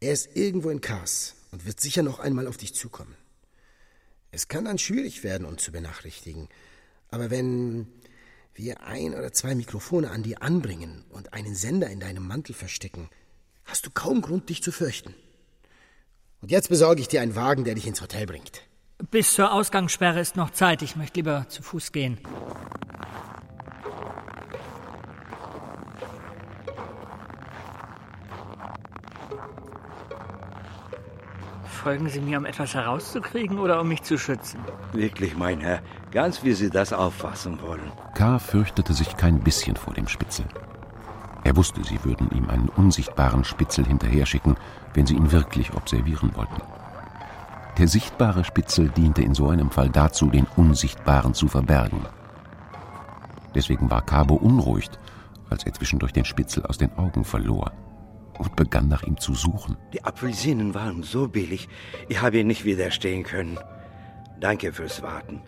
[0.00, 3.16] Er ist irgendwo in Kars und wird sicher noch einmal auf dich zukommen.
[4.32, 6.48] Es kann dann schwierig werden, uns zu benachrichtigen.
[7.08, 7.86] Aber wenn
[8.56, 13.08] wir ein oder zwei Mikrofone an dir anbringen und einen Sender in deinem Mantel verstecken,
[13.64, 15.14] hast du kaum Grund, dich zu fürchten.
[16.40, 18.62] Und jetzt besorge ich dir einen Wagen, der dich ins Hotel bringt.
[19.10, 20.82] Bis zur Ausgangssperre ist noch Zeit.
[20.82, 22.18] Ich möchte lieber zu Fuß gehen.
[31.86, 34.58] Folgen Sie mir, um etwas herauszukriegen oder um mich zu schützen?
[34.92, 37.92] Wirklich, mein Herr, ganz wie Sie das auffassen wollen.
[38.14, 38.40] K.
[38.40, 40.46] fürchtete sich kein bisschen vor dem Spitzel.
[41.44, 44.56] Er wusste, sie würden ihm einen unsichtbaren Spitzel hinterher schicken,
[44.94, 46.60] wenn sie ihn wirklich observieren wollten.
[47.78, 52.00] Der sichtbare Spitzel diente in so einem Fall dazu, den Unsichtbaren zu verbergen.
[53.54, 54.24] Deswegen war K.
[54.24, 54.98] beunruhigt,
[55.50, 57.70] als er zwischendurch den Spitzel aus den Augen verlor
[58.38, 59.76] und begann nach ihm zu suchen.
[59.92, 61.68] Die Apfelsinen waren so billig,
[62.08, 63.58] ich habe ihnen nicht widerstehen können.
[64.40, 65.42] Danke fürs Warten.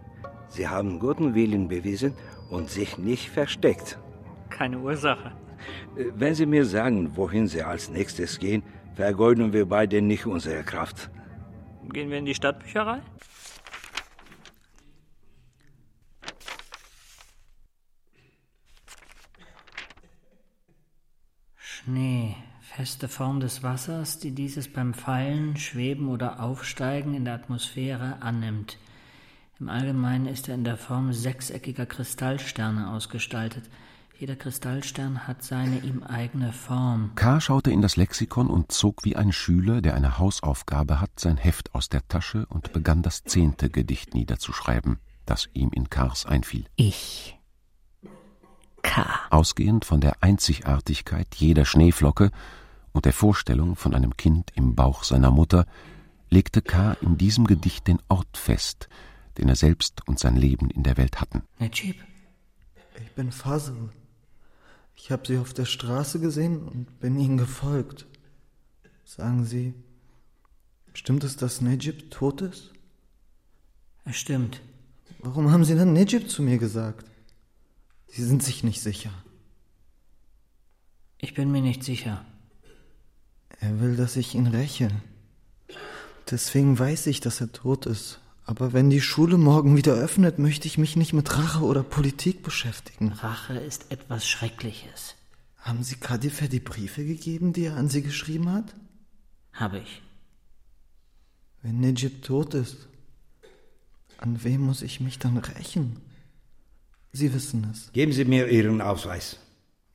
[0.49, 2.15] Sie haben guten Willen bewiesen
[2.51, 3.99] und sich nicht versteckt.
[4.49, 5.33] Keine Ursache.
[5.95, 8.63] Wenn Sie mir sagen, wohin Sie als nächstes gehen,
[8.95, 11.11] vergeuden wir beide nicht unsere Kraft.
[11.93, 13.01] Gehen wir in die Stadtbücherei?
[21.57, 22.18] Schnee,
[22.79, 28.79] feste Form des Wassers, die dieses beim Fallen, Schweben oder Aufsteigen in der Atmosphäre annimmt.
[29.59, 33.65] Im Allgemeinen ist er in der Form sechseckiger Kristallsterne ausgestaltet.
[34.17, 37.11] Jeder Kristallstern hat seine ihm eigene Form.
[37.17, 37.41] K.
[37.41, 41.75] schaute in das Lexikon und zog wie ein Schüler, der eine Hausaufgabe hat, sein Heft
[41.75, 46.67] aus der Tasche und begann das zehnte Gedicht niederzuschreiben, das ihm in Kars einfiel.
[46.77, 47.41] Ich.
[48.83, 49.05] K.
[49.31, 52.31] Ausgehend von der Einzigartigkeit jeder Schneeflocke
[52.99, 55.67] und der Vorstellung von einem Kind im Bauch seiner Mutter,
[56.31, 56.95] legte K.
[57.01, 58.89] in diesem Gedicht den Ort fest,
[59.39, 61.45] den er selbst und sein Leben in der Welt hatten.
[61.61, 61.95] Najib.
[63.01, 63.91] Ich bin Fazl.
[64.97, 68.09] Ich habe Sie auf der Straße gesehen und bin Ihnen gefolgt.
[69.05, 69.75] Sagen Sie,
[70.93, 72.73] Stimmt es, dass Nejib tot ist?
[74.05, 74.61] Es stimmt.
[75.21, 77.09] Warum haben Sie dann Nejib zu mir gesagt?
[78.09, 79.13] Sie sind sich nicht sicher.
[81.19, 82.25] Ich bin mir nicht sicher.
[83.61, 84.91] Er will, dass ich ihn räche.
[86.31, 88.21] Deswegen weiß ich, dass er tot ist.
[88.45, 92.43] Aber wenn die Schule morgen wieder öffnet, möchte ich mich nicht mit Rache oder Politik
[92.43, 93.13] beschäftigen.
[93.13, 95.17] Rache ist etwas Schreckliches.
[95.59, 98.75] Haben Sie Kadife die Briefe gegeben, die er an Sie geschrieben hat?
[99.53, 100.03] Habe ich.
[101.63, 102.89] Wenn Nejib tot ist,
[104.19, 106.01] an wem muss ich mich dann rächen?
[107.13, 107.93] Sie wissen es.
[107.93, 109.39] Geben Sie mir Ihren Ausweis.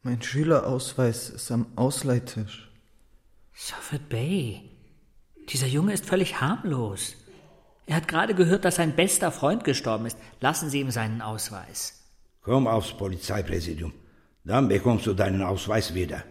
[0.02, 2.70] Mein Schülerausweis ist am Ausleihtisch.
[3.56, 4.72] Safed Bey.
[5.50, 7.16] Dieser Junge ist völlig harmlos.
[7.86, 10.18] Er hat gerade gehört, dass sein bester Freund gestorben ist.
[10.40, 12.02] Lassen Sie ihm seinen Ausweis.
[12.42, 13.94] Komm aufs Polizeipräsidium.
[14.44, 16.24] Dann bekommst du deinen Ausweis wieder.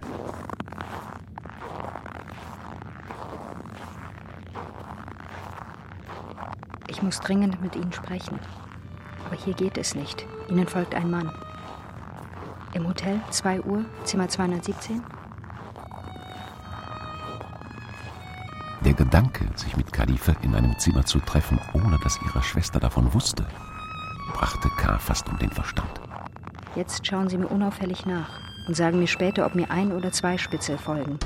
[6.89, 8.39] Ich muss dringend mit Ihnen sprechen.
[9.27, 10.27] Aber hier geht es nicht.
[10.49, 11.33] Ihnen folgt ein Mann.
[12.75, 15.03] Im Hotel, 2 Uhr, Zimmer 217?
[18.93, 23.15] Der Gedanke, sich mit Khalifa in einem Zimmer zu treffen, ohne dass ihre Schwester davon
[23.15, 23.49] wusste,
[24.35, 24.99] brachte K.
[24.99, 25.99] fast um den Verstand.
[26.77, 30.37] Jetzt schauen Sie mir unauffällig nach und sagen mir später, ob mir ein oder zwei
[30.37, 31.19] Spitzel folgen.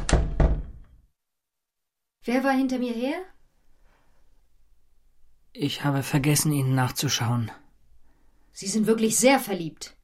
[2.23, 3.19] Wer war hinter mir her?
[5.53, 7.51] Ich habe vergessen, Ihnen nachzuschauen.
[8.53, 9.97] Sie sind wirklich sehr verliebt.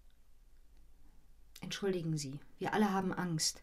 [1.61, 3.62] Entschuldigen Sie, wir alle haben Angst.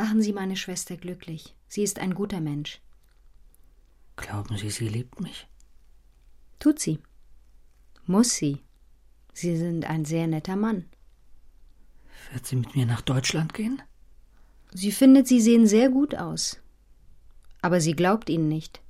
[0.00, 1.54] Machen Sie meine Schwester glücklich.
[1.68, 2.80] Sie ist ein guter Mensch.
[4.16, 5.46] Glauben Sie, sie liebt mich?
[6.58, 7.00] Tut sie.
[8.06, 8.62] Muss sie.
[9.34, 10.86] Sie sind ein sehr netter Mann.
[12.32, 13.82] Wird sie mit mir nach Deutschland gehen?
[14.72, 16.58] Sie findet, Sie sehen sehr gut aus.
[17.60, 18.80] Aber sie glaubt Ihnen nicht.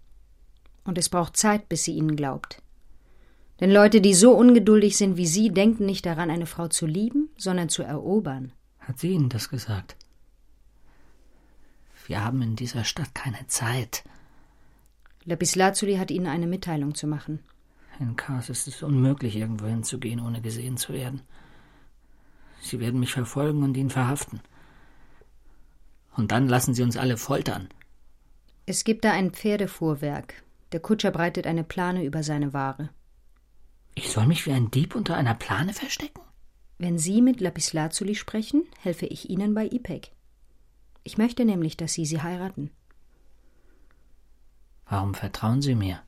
[0.84, 2.62] Und es braucht Zeit, bis sie Ihnen glaubt.
[3.58, 7.30] Denn Leute, die so ungeduldig sind wie Sie, denken nicht daran, eine Frau zu lieben,
[7.36, 8.52] sondern zu erobern.
[8.78, 9.96] Hat sie Ihnen das gesagt?
[12.10, 14.02] Wir haben in dieser Stadt keine Zeit.
[15.22, 17.38] Lapislazuli hat Ihnen eine Mitteilung zu machen.
[18.00, 21.22] In Kars ist es unmöglich, irgendwo hinzugehen, ohne gesehen zu werden.
[22.62, 24.40] Sie werden mich verfolgen und ihn verhaften.
[26.16, 27.68] Und dann lassen sie uns alle foltern.
[28.66, 30.42] Es gibt da ein Pferdefuhrwerk.
[30.72, 32.88] Der Kutscher breitet eine Plane über seine Ware.
[33.94, 36.22] Ich soll mich wie ein Dieb unter einer Plane verstecken?
[36.76, 40.10] Wenn Sie mit Lapislazuli sprechen, helfe ich Ihnen bei Ipek.
[41.10, 42.70] Ich möchte nämlich, dass Sie sie heiraten.
[44.88, 46.04] Warum vertrauen Sie mir?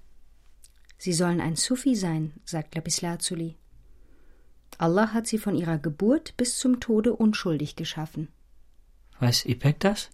[0.96, 3.56] Sie sollen ein Sufi sein, sagt Lapislazuli.
[4.78, 8.28] Allah hat sie von ihrer Geburt bis zum Tode unschuldig geschaffen.
[9.18, 10.08] Weiß Ipek das?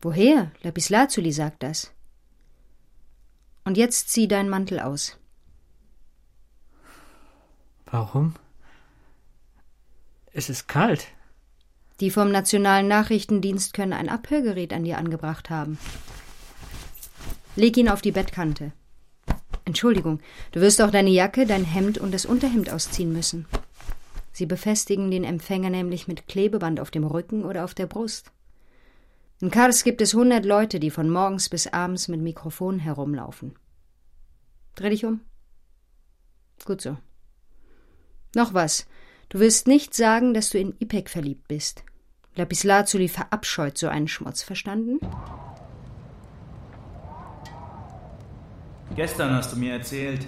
[0.00, 0.50] Woher?
[0.62, 1.92] Lapislazuli sagt das.
[3.66, 5.18] Und jetzt zieh deinen Mantel aus.
[7.84, 8.32] Warum?
[10.32, 11.06] Es ist kalt.
[12.00, 15.78] Die vom Nationalen Nachrichtendienst können ein Abhörgerät an dir angebracht haben.
[17.56, 18.72] Leg ihn auf die Bettkante.
[19.66, 20.20] Entschuldigung,
[20.52, 23.46] du wirst auch deine Jacke, dein Hemd und das Unterhemd ausziehen müssen.
[24.32, 28.32] Sie befestigen den Empfänger nämlich mit Klebeband auf dem Rücken oder auf der Brust.
[29.42, 33.54] In Kars gibt es hundert Leute, die von morgens bis abends mit Mikrofon herumlaufen.
[34.74, 35.20] Dreh dich um.
[36.64, 36.96] Gut so.
[38.34, 38.86] Noch was.
[39.28, 41.84] Du wirst nicht sagen, dass du in Ipek verliebt bist.
[42.40, 44.98] Lapislazuli verabscheut so einen Schmutz, verstanden?
[48.96, 50.26] Gestern hast du mir erzählt,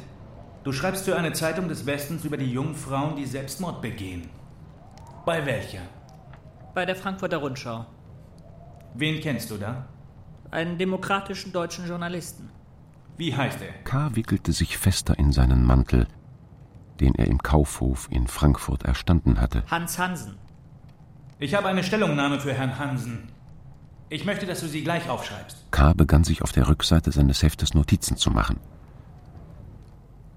[0.62, 4.28] du schreibst für eine Zeitung des Westens über die jungen Frauen, die Selbstmord begehen.
[5.24, 5.80] Bei welcher?
[6.74, 7.86] Bei der Frankfurter Rundschau.
[8.94, 9.86] Wen kennst du da?
[10.50, 12.50] Einen demokratischen deutschen Journalisten.
[13.16, 13.72] Wie heißt er?
[13.84, 14.14] K.
[14.14, 16.06] wickelte sich fester in seinen Mantel,
[17.00, 19.64] den er im Kaufhof in Frankfurt erstanden hatte.
[19.70, 20.36] Hans Hansen.
[21.42, 23.24] Ich habe eine Stellungnahme für Herrn Hansen.
[24.08, 25.66] Ich möchte, dass du sie gleich aufschreibst.
[25.72, 25.92] K.
[25.92, 28.60] begann sich auf der Rückseite seines Heftes Notizen zu machen.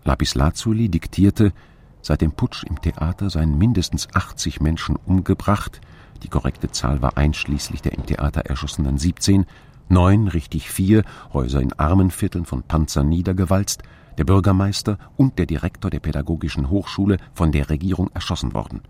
[0.03, 1.53] Lapislazuli diktierte,
[2.01, 5.79] seit dem Putsch im Theater seien mindestens 80 Menschen umgebracht,
[6.23, 9.45] die korrekte Zahl war einschließlich der im Theater erschossenen 17,
[9.89, 11.03] neun, richtig vier,
[11.33, 13.83] Häuser in Armenvierteln von Panzern niedergewalzt,
[14.17, 18.81] der Bürgermeister und der Direktor der Pädagogischen Hochschule von der Regierung erschossen worden,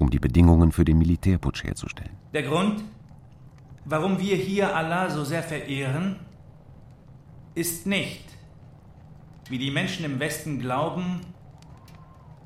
[0.00, 2.16] um die Bedingungen für den Militärputsch herzustellen.
[2.32, 2.82] Der Grund,
[3.84, 6.16] warum wir hier Allah so sehr verehren,
[7.54, 8.24] ist nicht,
[9.48, 11.20] wie die Menschen im Westen glauben,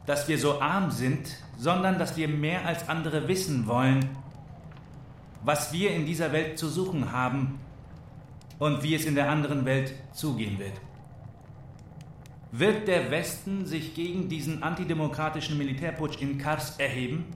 [0.04, 4.08] dass wir so arm sind, sondern dass wir mehr als andere wissen wollen,
[5.44, 7.60] was wir in dieser Welt zu suchen haben
[8.58, 10.80] und wie es in der anderen Welt zugehen wird.
[12.50, 17.26] Wird der Westen sich gegen diesen antidemokratischen Militärputsch in Kars erheben?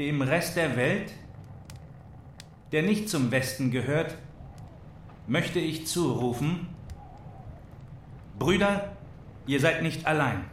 [0.00, 1.12] Dem Rest der Welt,
[2.72, 4.16] der nicht zum Westen gehört,
[5.26, 6.68] möchte ich zurufen,
[8.38, 8.96] Brüder,
[9.46, 10.46] ihr seid nicht allein.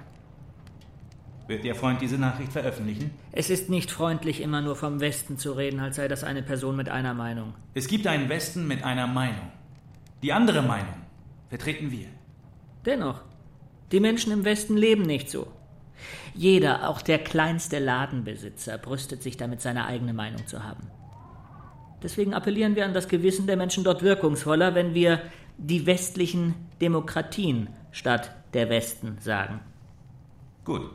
[1.47, 3.11] Wird Ihr Freund diese Nachricht veröffentlichen?
[3.31, 6.75] Es ist nicht freundlich, immer nur vom Westen zu reden, als sei das eine Person
[6.75, 7.53] mit einer Meinung.
[7.73, 9.49] Es gibt einen Westen mit einer Meinung.
[10.23, 10.95] Die andere Meinung
[11.47, 12.07] vertreten wir.
[12.85, 13.21] Dennoch,
[13.93, 15.47] die Menschen im Westen leben nicht so.
[16.37, 20.87] Jeder, auch der kleinste Ladenbesitzer, brüstet sich damit, seine eigene Meinung zu haben.
[22.03, 25.19] Deswegen appellieren wir an das Gewissen der Menschen dort wirkungsvoller, wenn wir
[25.57, 29.61] die westlichen Demokratien statt der Westen sagen.
[30.63, 30.91] Gut.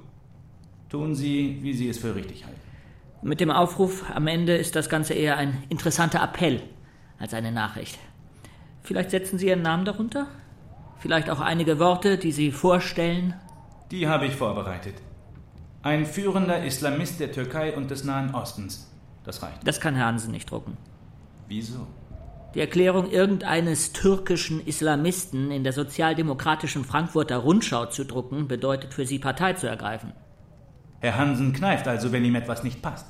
[0.89, 2.61] Tun Sie, wie Sie es für richtig halten.
[3.23, 6.63] Mit dem Aufruf am Ende ist das Ganze eher ein interessanter Appell
[7.19, 7.99] als eine Nachricht.
[8.85, 10.29] Vielleicht setzen Sie Ihren Namen darunter?
[11.01, 13.35] Vielleicht auch einige Worte, die Sie vorstellen?
[13.91, 14.95] Die habe ich vorbereitet.
[15.83, 18.89] Ein führender Islamist der Türkei und des Nahen Ostens.
[19.25, 19.67] Das reicht.
[19.67, 20.77] Das kann Herr Hansen nicht drucken.
[21.49, 21.89] Wieso?
[22.55, 29.19] Die Erklärung irgendeines türkischen Islamisten in der sozialdemokratischen Frankfurter Rundschau zu drucken, bedeutet für Sie
[29.19, 30.13] Partei zu ergreifen.
[31.01, 33.07] Herr Hansen kneift also, wenn ihm etwas nicht passt.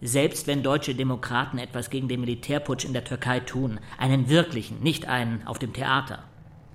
[0.00, 5.08] Selbst wenn deutsche Demokraten etwas gegen den Militärputsch in der Türkei tun, einen wirklichen, nicht
[5.08, 6.20] einen auf dem Theater,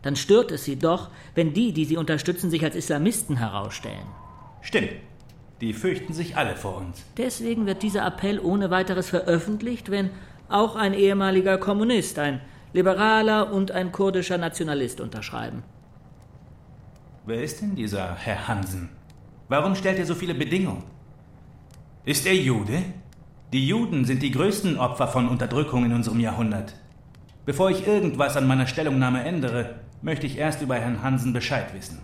[0.01, 4.05] dann stört es sie doch, wenn die, die sie unterstützen, sich als Islamisten herausstellen.
[4.65, 4.89] Stimmt.
[5.61, 7.05] Die fürchten sich alle vor uns.
[7.17, 10.09] Deswegen wird dieser Appell ohne weiteres veröffentlicht, wenn
[10.49, 12.41] auch ein ehemaliger Kommunist, ein
[12.73, 15.63] Liberaler und ein kurdischer Nationalist unterschreiben.
[17.27, 18.89] Wer ist denn dieser Herr Hansen?
[19.49, 20.83] Warum stellt er so viele Bedingungen?
[22.03, 22.81] Ist er Jude?
[23.53, 26.73] Die Juden sind die größten Opfer von Unterdrückung in unserem Jahrhundert.
[27.45, 31.99] Bevor ich irgendwas an meiner Stellungnahme ändere, möchte ich erst über Herrn Hansen Bescheid wissen.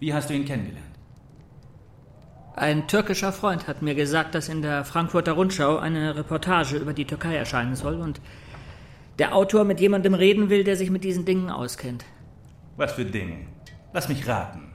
[0.00, 0.85] Wie hast du ihn kennengelernt?
[2.56, 7.04] Ein türkischer Freund hat mir gesagt, dass in der Frankfurter Rundschau eine Reportage über die
[7.04, 8.22] Türkei erscheinen soll und
[9.18, 12.06] der Autor mit jemandem reden will, der sich mit diesen Dingen auskennt.
[12.78, 13.46] Was für Dinge?
[13.92, 14.72] Lass mich raten.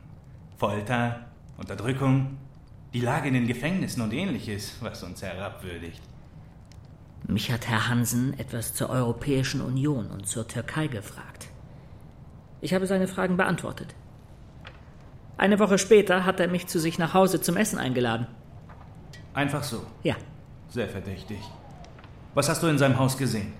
[0.57, 1.21] Folter,
[1.57, 2.37] Unterdrückung,
[2.93, 6.01] die Lage in den Gefängnissen und ähnliches, was uns herabwürdigt.
[7.27, 11.47] Mich hat Herr Hansen etwas zur Europäischen Union und zur Türkei gefragt.
[12.61, 13.95] Ich habe seine Fragen beantwortet.
[15.37, 18.27] Eine Woche später hat er mich zu sich nach Hause zum Essen eingeladen.
[19.33, 19.85] Einfach so?
[20.03, 20.15] Ja.
[20.69, 21.39] Sehr verdächtig.
[22.33, 23.53] Was hast du in seinem Haus gesehen?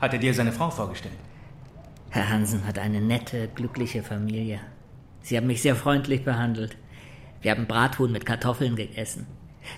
[0.00, 1.16] Hat er dir seine Frau vorgestellt?
[2.10, 4.60] Herr Hansen hat eine nette, glückliche Familie.
[5.20, 6.76] Sie haben mich sehr freundlich behandelt.
[7.42, 9.26] Wir haben Brathuhn mit Kartoffeln gegessen.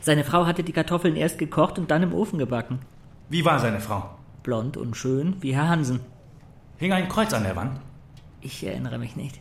[0.00, 2.80] Seine Frau hatte die Kartoffeln erst gekocht und dann im Ofen gebacken.
[3.28, 4.10] Wie war seine Frau?
[4.42, 6.00] Blond und schön wie Herr Hansen.
[6.78, 7.80] Hing ein Kreuz an der Wand?
[8.40, 9.40] Ich erinnere mich nicht.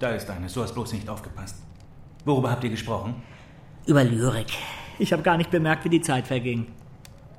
[0.00, 1.56] Da ist eines, du hast bloß nicht aufgepasst.
[2.24, 3.22] Worüber habt ihr gesprochen?
[3.86, 4.50] Über Lyrik.
[4.98, 6.66] Ich habe gar nicht bemerkt, wie die Zeit verging.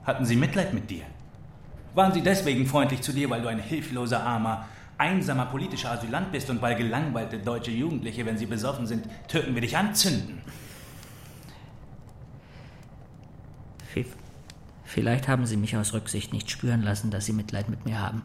[0.06, 1.04] Hatten sie Mitleid mit dir?
[1.94, 6.50] Waren sie deswegen freundlich zu dir, weil du ein hilfloser, armer, einsamer politischer Asylant bist
[6.50, 10.42] und weil gelangweilte deutsche Jugendliche, wenn sie besoffen sind, Türken wie dich anzünden?
[14.92, 18.24] Vielleicht haben sie mich aus Rücksicht nicht spüren lassen, dass sie Mitleid mit mir haben.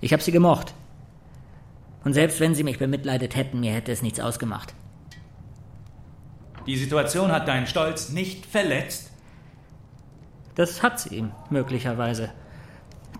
[0.00, 0.72] Ich habe sie gemocht.
[2.04, 4.74] Und selbst wenn sie mich bemitleidet hätten, mir hätte es nichts ausgemacht.
[6.66, 9.10] Die Situation hat deinen Stolz nicht verletzt?
[10.54, 12.30] Das hat sie ihm, möglicherweise.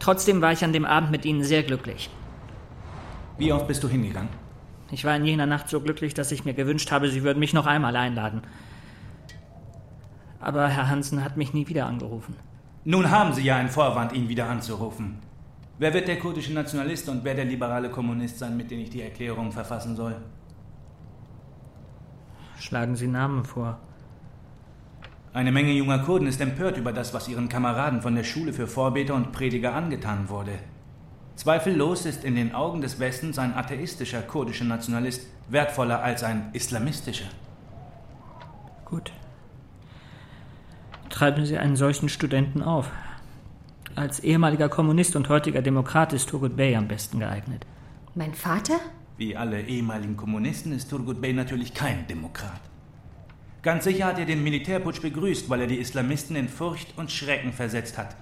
[0.00, 2.10] Trotzdem war ich an dem Abend mit ihnen sehr glücklich.
[3.36, 4.30] Wie oft bist du hingegangen?
[4.90, 7.52] Ich war in jener Nacht so glücklich, dass ich mir gewünscht habe, sie würden mich
[7.52, 8.42] noch einmal einladen.
[10.40, 12.36] Aber Herr Hansen hat mich nie wieder angerufen.
[12.84, 15.18] Nun haben Sie ja einen Vorwand, ihn wieder anzurufen.
[15.78, 19.02] Wer wird der kurdische Nationalist und wer der liberale Kommunist sein, mit dem ich die
[19.02, 20.16] Erklärung verfassen soll?
[22.58, 23.78] Schlagen Sie Namen vor.
[25.32, 28.66] Eine Menge junger Kurden ist empört über das, was ihren Kameraden von der Schule für
[28.66, 30.58] Vorbeter und Prediger angetan wurde.
[31.36, 37.28] Zweifellos ist in den Augen des Westens ein atheistischer kurdischer Nationalist wertvoller als ein islamistischer.
[38.84, 39.12] Gut.
[41.08, 42.90] Treiben Sie einen solchen Studenten auf.
[43.98, 47.66] Als ehemaliger Kommunist und heutiger Demokrat ist Turgut Bey am besten geeignet.
[48.14, 48.74] Mein Vater?
[49.16, 52.60] Wie alle ehemaligen Kommunisten ist Turgut Bey natürlich kein Demokrat.
[53.60, 57.52] Ganz sicher hat er den Militärputsch begrüßt, weil er die Islamisten in Furcht und Schrecken
[57.52, 58.14] versetzt hat.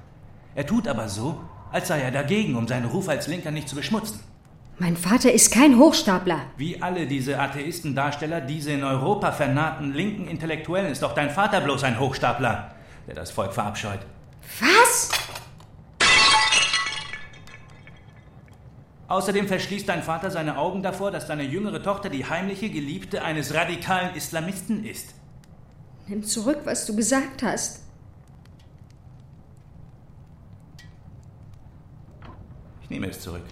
[0.54, 3.76] Er tut aber so, als sei er dagegen, um seinen Ruf als Linker nicht zu
[3.76, 4.20] beschmutzen.
[4.78, 6.40] Mein Vater ist kein Hochstapler.
[6.56, 11.84] Wie alle diese Atheistendarsteller, diese in Europa vernarrten linken Intellektuellen, ist auch dein Vater bloß
[11.84, 12.70] ein Hochstapler,
[13.06, 14.00] der das Volk verabscheut.
[14.60, 15.10] Was?
[19.08, 23.54] Außerdem verschließt dein Vater seine Augen davor, dass deine jüngere Tochter die heimliche Geliebte eines
[23.54, 25.14] radikalen Islamisten ist.
[26.08, 27.82] Nimm zurück, was du gesagt hast.
[32.82, 33.44] Ich nehme es zurück.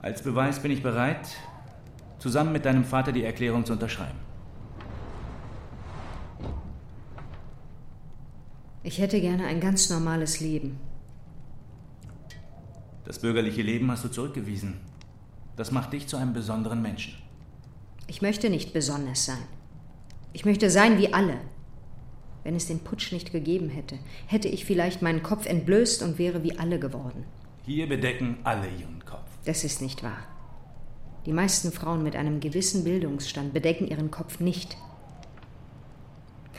[0.00, 1.28] Als Beweis bin ich bereit,
[2.18, 4.18] zusammen mit deinem Vater die Erklärung zu unterschreiben.
[8.82, 10.78] Ich hätte gerne ein ganz normales Leben.
[13.10, 14.74] Das bürgerliche Leben hast du zurückgewiesen.
[15.56, 17.14] Das macht dich zu einem besonderen Menschen.
[18.06, 19.42] Ich möchte nicht besonders sein.
[20.32, 21.34] Ich möchte sein wie alle.
[22.44, 23.98] Wenn es den Putsch nicht gegeben hätte,
[24.28, 27.24] hätte ich vielleicht meinen Kopf entblößt und wäre wie alle geworden.
[27.66, 29.26] Hier bedecken alle ihren Kopf.
[29.44, 30.22] Das ist nicht wahr.
[31.26, 34.76] Die meisten Frauen mit einem gewissen Bildungsstand bedecken ihren Kopf nicht.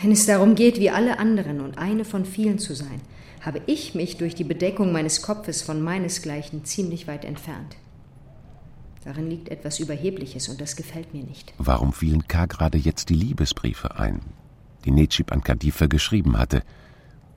[0.02, 3.00] Wenn es darum geht, wie alle anderen und eine von vielen zu sein,
[3.42, 7.76] habe ich mich durch die Bedeckung meines Kopfes von meinesgleichen ziemlich weit entfernt.
[9.04, 11.54] Darin liegt etwas Überhebliches und das gefällt mir nicht.
[11.58, 12.46] Warum fielen K.
[12.46, 14.22] gerade jetzt die Liebesbriefe ein,
[14.86, 16.62] die Necip an Kadife geschrieben hatte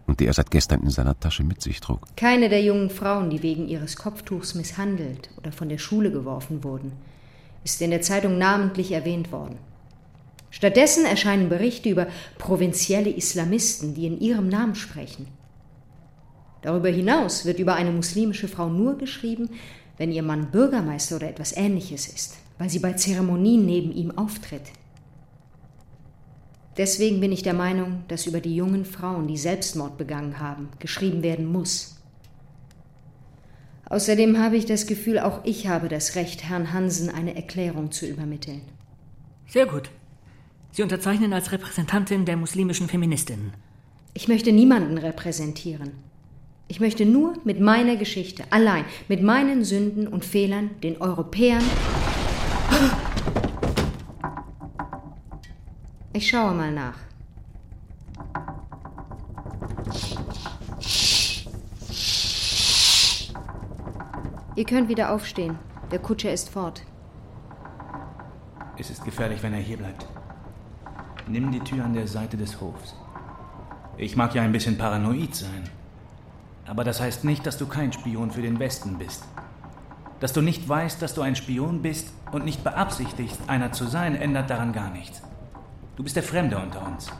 [0.06, 2.00] und die er seit gestern in seiner Tasche mit sich trug?
[2.16, 6.92] Keine der jungen Frauen, die wegen ihres Kopftuchs misshandelt oder von der Schule geworfen wurden,
[7.64, 9.56] ist in der Zeitung namentlich erwähnt worden.
[10.50, 15.26] Stattdessen erscheinen Berichte über provinzielle Islamisten, die in ihrem Namen sprechen.
[16.64, 19.50] Darüber hinaus wird über eine muslimische Frau nur geschrieben,
[19.98, 24.62] wenn ihr Mann Bürgermeister oder etwas ähnliches ist, weil sie bei Zeremonien neben ihm auftritt.
[26.78, 31.22] Deswegen bin ich der Meinung, dass über die jungen Frauen, die Selbstmord begangen haben, geschrieben
[31.22, 32.00] werden muss.
[33.84, 38.06] Außerdem habe ich das Gefühl, auch ich habe das Recht, Herrn Hansen eine Erklärung zu
[38.06, 38.62] übermitteln.
[39.48, 39.90] Sehr gut.
[40.72, 43.52] Sie unterzeichnen als Repräsentantin der muslimischen Feministinnen.
[44.14, 45.92] Ich möchte niemanden repräsentieren.
[46.66, 51.62] Ich möchte nur mit meiner Geschichte, allein mit meinen Sünden und Fehlern, den Europäern.
[56.12, 56.96] Ich schaue mal nach.
[64.56, 65.58] Ihr könnt wieder aufstehen.
[65.90, 66.82] Der Kutscher ist fort.
[68.78, 70.06] Es ist gefährlich, wenn er hier bleibt.
[71.26, 72.94] Nimm die Tür an der Seite des Hofs.
[73.96, 75.68] Ich mag ja ein bisschen paranoid sein.
[76.66, 79.24] Aber das heißt nicht, dass du kein Spion für den Westen bist.
[80.20, 84.14] Dass du nicht weißt, dass du ein Spion bist und nicht beabsichtigst, einer zu sein,
[84.14, 85.22] ändert daran gar nichts.
[85.96, 87.10] Du bist der Fremde unter uns.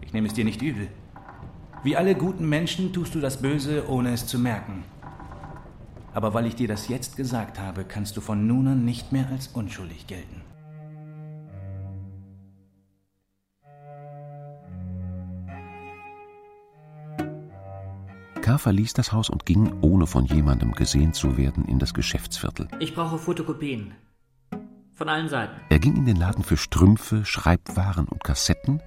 [0.00, 0.88] Ich nehme es dir nicht übel.
[1.84, 4.84] Wie alle guten Menschen tust du das Böse, ohne es zu merken.
[6.14, 9.28] Aber weil ich dir das jetzt gesagt habe, kannst du von nun an nicht mehr
[9.30, 10.42] als unschuldig gelten.
[18.52, 18.58] K.
[18.58, 22.68] verließ das Haus und ging, ohne von jemandem gesehen zu werden, in das Geschäftsviertel.
[22.80, 23.94] Ich brauche Fotokopien.
[24.94, 25.58] Von allen Seiten.
[25.70, 28.82] Er ging in den Laden für Strümpfe, Schreibwaren und Kassetten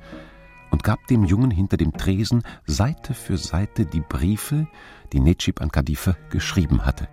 [0.69, 4.67] und gab dem Jungen hinter dem Tresen Seite für Seite die Briefe,
[5.13, 7.07] die Necip an Kadife geschrieben hatte.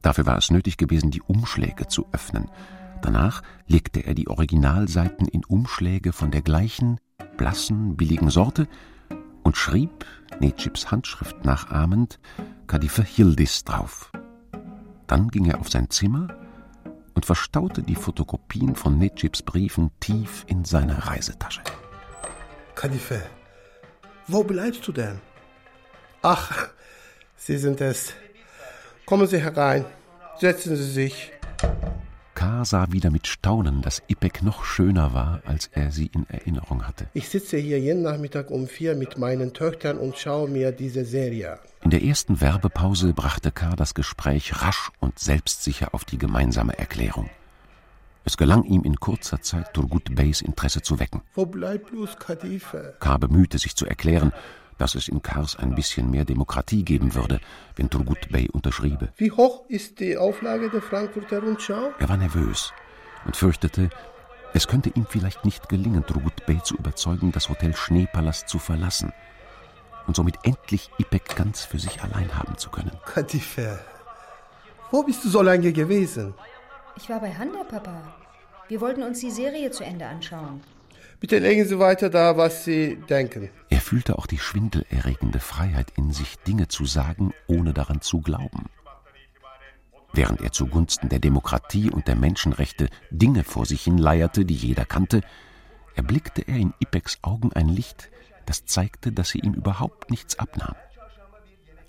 [0.00, 2.50] Dafür war es nötig gewesen, die Umschläge zu öffnen.
[3.02, 7.00] Danach legte er die Originalseiten in Umschläge von der gleichen,
[7.36, 8.66] blassen, billigen Sorte
[9.44, 10.04] und schrieb,
[10.40, 12.18] Necips Handschrift nachahmend,
[12.66, 14.10] Kadife Hildis drauf.
[15.06, 16.28] Dann ging er auf sein Zimmer
[17.14, 21.62] und verstaute die Fotokopien von Necips Briefen tief in seiner Reisetasche.
[22.74, 23.22] Kadife,
[24.26, 25.20] wo bleibst du denn?
[26.22, 26.68] Ach,
[27.36, 28.14] Sie sind es.
[29.04, 29.84] Kommen Sie herein.
[30.40, 31.32] Setzen Sie sich.
[32.34, 32.64] K.
[32.64, 37.06] sah wieder mit Staunen, dass Ipek noch schöner war, als er sie in Erinnerung hatte.
[37.14, 41.52] Ich sitze hier jeden Nachmittag um vier mit meinen Töchtern und schaue mir diese Serie
[41.52, 41.58] an.
[41.82, 43.76] In der ersten Werbepause brachte K.
[43.76, 47.30] das Gespräch rasch und selbstsicher auf die gemeinsame Erklärung.
[48.26, 51.20] Es gelang ihm in kurzer Zeit, Turgut Beys Interesse zu wecken.
[51.34, 52.94] Wo bleibt bloß Kadife?
[52.98, 53.18] K.
[53.18, 54.32] bemühte sich zu erklären,
[54.78, 57.40] dass es in Kars ein bisschen mehr Demokratie geben würde,
[57.76, 59.12] wenn Turgut Bey unterschriebe.
[59.16, 61.92] Wie hoch ist die Auflage der Frankfurter Rundschau?
[61.98, 62.72] Er war nervös
[63.26, 63.90] und fürchtete,
[64.52, 69.12] es könnte ihm vielleicht nicht gelingen, Turgut Bey zu überzeugen, das Hotel Schneepalast zu verlassen
[70.06, 72.92] und somit endlich Ipek ganz für sich allein haben zu können.
[73.04, 73.80] Kadife,
[74.90, 76.34] wo bist du so lange gewesen?
[76.96, 78.14] Ich war bei Handa, Papa.
[78.68, 80.62] Wir wollten uns die Serie zu Ende anschauen.
[81.20, 83.50] Bitte legen Sie weiter da, was Sie denken.
[83.70, 88.68] Er fühlte auch die schwindelerregende Freiheit in sich, Dinge zu sagen, ohne daran zu glauben.
[90.12, 94.84] Während er zugunsten der Demokratie und der Menschenrechte Dinge vor sich hin leierte, die jeder
[94.84, 95.22] kannte,
[95.96, 98.10] erblickte er in Ipeks Augen ein Licht,
[98.46, 100.76] das zeigte, dass sie ihm überhaupt nichts abnahm.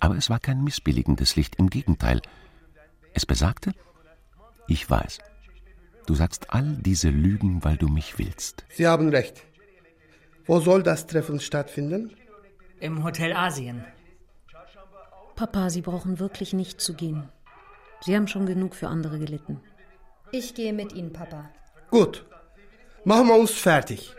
[0.00, 2.20] Aber es war kein missbilligendes Licht, im Gegenteil.
[3.14, 3.72] Es besagte,
[4.66, 5.18] ich weiß,
[6.06, 8.64] du sagst all diese Lügen, weil du mich willst.
[8.68, 9.42] Sie haben recht.
[10.46, 12.16] Wo soll das Treffen stattfinden?
[12.80, 13.84] Im Hotel Asien.
[15.34, 17.28] Papa, Sie brauchen wirklich nicht zu gehen.
[18.00, 19.60] Sie haben schon genug für andere gelitten.
[20.32, 21.50] Ich gehe mit Ihnen, Papa.
[21.90, 22.24] Gut.
[23.04, 24.14] Machen wir uns fertig.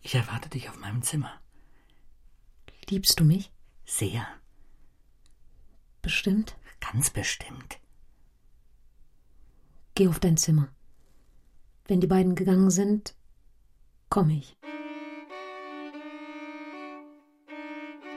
[0.00, 1.32] Ich erwarte dich auf meinem Zimmer.
[2.88, 3.50] Liebst du mich?
[3.84, 4.26] Sehr.
[6.02, 6.56] Bestimmt?
[6.92, 7.78] Ganz bestimmt.
[9.94, 10.68] Geh auf dein Zimmer.
[11.86, 13.14] Wenn die beiden gegangen sind,
[14.10, 14.56] komme ich.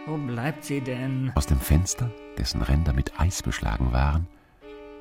[0.06, 1.32] Wo bleibt sie denn?
[1.36, 4.28] Aus dem Fenster, dessen Ränder mit Eis beschlagen waren,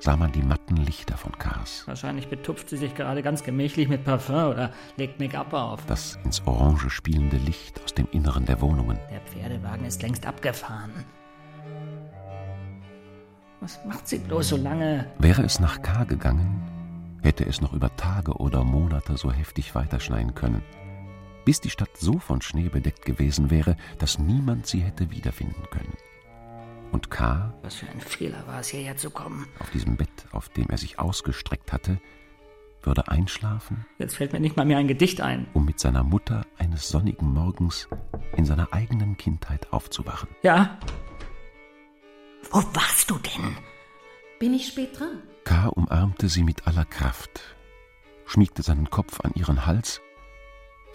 [0.00, 1.86] sah man die matten Lichter von Cars.
[1.86, 5.84] Wahrscheinlich betupft sie sich gerade ganz gemächlich mit Parfum oder legt Make-up auf.
[5.86, 8.98] Das ins Orange spielende Licht aus dem Inneren der Wohnungen.
[9.10, 10.92] Der Pferdewagen ist längst abgefahren.
[13.60, 15.10] Was macht sie bloß so lange?
[15.18, 16.62] Wäre es nach K gegangen,
[17.22, 20.62] hätte es noch über Tage oder Monate so heftig weiterschneien können,
[21.44, 25.94] bis die Stadt so von Schnee bedeckt gewesen wäre, dass niemand sie hätte wiederfinden können.
[26.92, 27.52] Und K.
[27.62, 29.46] Was für ein Fehler war es, hierher zu kommen.
[29.58, 32.00] Auf diesem Bett, auf dem er sich ausgestreckt hatte,
[32.82, 33.84] würde einschlafen.
[33.98, 35.46] Jetzt fällt mir nicht mal mehr ein Gedicht ein.
[35.52, 37.88] Um mit seiner Mutter eines sonnigen Morgens
[38.36, 40.28] in seiner eigenen Kindheit aufzuwachen.
[40.42, 40.78] Ja.
[42.50, 43.56] Wo warst du denn?
[44.38, 45.22] Bin ich spät dran?
[45.44, 45.68] K.
[45.68, 47.40] umarmte sie mit aller Kraft,
[48.26, 50.00] schmiegte seinen Kopf an ihren Hals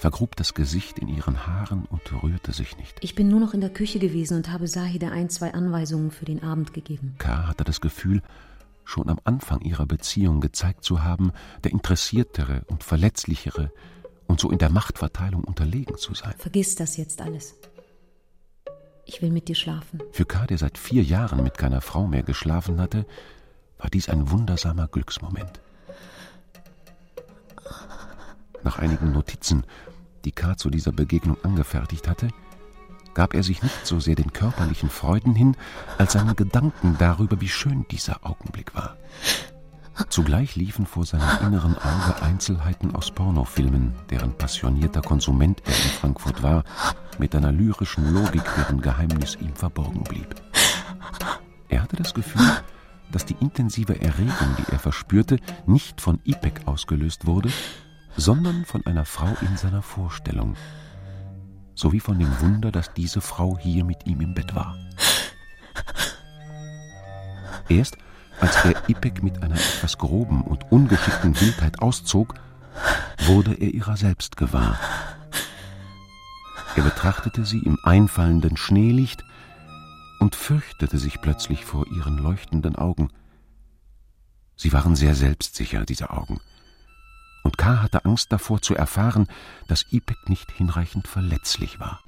[0.04, 2.98] vergrub das Gesicht in ihren Haaren und rührte sich nicht.
[3.00, 6.26] Ich bin nur noch in der Küche gewesen und habe Sahide ein, zwei Anweisungen für
[6.26, 7.16] den Abend gegeben.
[7.20, 7.48] K.
[7.48, 8.22] hatte das Gefühl,
[8.84, 11.32] schon am Anfang ihrer Beziehung gezeigt zu haben,
[11.64, 13.72] der interessiertere und verletzlichere
[14.28, 16.34] und so in der Machtverteilung unterlegen zu sein.
[16.38, 17.56] Vergiss das jetzt alles.
[19.06, 20.02] Ich will mit dir schlafen.
[20.12, 23.06] Für K., der seit vier Jahren mit keiner Frau mehr geschlafen hatte,
[23.78, 25.62] war dies ein wundersamer Glücksmoment.
[28.64, 29.66] Nach einigen Notizen
[30.24, 30.56] die K.
[30.56, 32.30] zu dieser Begegnung angefertigt hatte,
[33.14, 35.56] gab er sich nicht so sehr den körperlichen Freuden hin,
[35.98, 38.98] als seinen Gedanken darüber, wie schön dieser Augenblick war.
[40.10, 46.42] Zugleich liefen vor seinem inneren Auge Einzelheiten aus Pornofilmen, deren passionierter Konsument er in Frankfurt
[46.42, 46.64] war,
[47.20, 50.36] mit einer lyrischen Logik, deren Geheimnis ihm verborgen blieb.
[51.70, 52.50] Er hatte das Gefühl,
[53.12, 55.38] dass die intensive Erregung, die er verspürte,
[55.68, 57.50] nicht von Ipek ausgelöst wurde,
[58.18, 60.56] sondern von einer Frau in seiner Vorstellung,
[61.76, 64.76] sowie von dem Wunder, dass diese Frau hier mit ihm im Bett war.
[67.70, 67.98] Erst
[68.40, 72.36] als er Ipek mit einer etwas groben und ungeschickten Wildheit auszog,
[73.26, 74.78] wurde er ihrer selbst gewahr.
[76.76, 79.24] Er betrachtete sie im einfallenden Schneelicht
[80.20, 83.10] und fürchtete sich plötzlich vor ihren leuchtenden Augen.
[84.56, 86.40] Sie waren sehr selbstsicher, diese Augen
[87.44, 87.82] und K.
[87.82, 89.28] hatte Angst davor zu erfahren,
[89.68, 92.02] dass Ipek nicht hinreichend verletzlich war.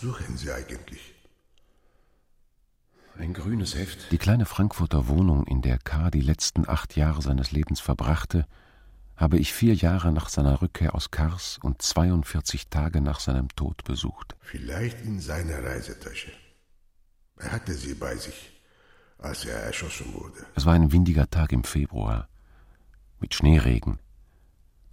[0.00, 1.12] Was suchen Sie eigentlich?
[3.18, 4.12] Ein grünes Heft.
[4.12, 6.10] Die kleine Frankfurter Wohnung, in der K.
[6.10, 8.46] die letzten acht Jahre seines Lebens verbrachte,
[9.16, 13.82] habe ich vier Jahre nach seiner Rückkehr aus Kars und 42 Tage nach seinem Tod
[13.82, 14.36] besucht.
[14.40, 16.30] Vielleicht in seiner Reisetasche.
[17.38, 18.52] Er hatte sie bei sich,
[19.18, 20.46] als er erschossen wurde.
[20.54, 22.28] Es war ein windiger Tag im Februar,
[23.18, 23.98] mit Schneeregen.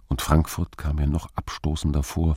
[0.08, 2.36] Und Frankfurt kam mir noch abstoßender vor,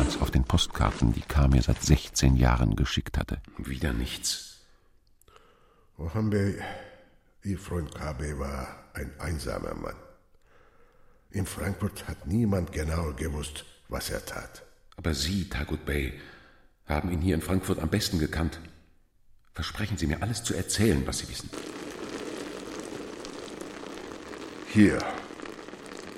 [0.00, 1.48] als auf den Postkarten, die K.
[1.48, 3.40] mir seit 16 Jahren geschickt hatte.
[3.58, 4.60] Wieder nichts.
[5.96, 6.56] Ohambe,
[7.42, 9.96] Ihr Freund Kabe war ein einsamer Mann.
[11.30, 14.62] In Frankfurt hat niemand genau gewusst, was er tat.
[14.96, 16.14] Aber Sie, Tagut Bey,
[16.86, 18.60] haben ihn hier in Frankfurt am besten gekannt.
[19.54, 21.50] Versprechen Sie mir alles zu erzählen, was Sie wissen.
[24.68, 24.98] Hier,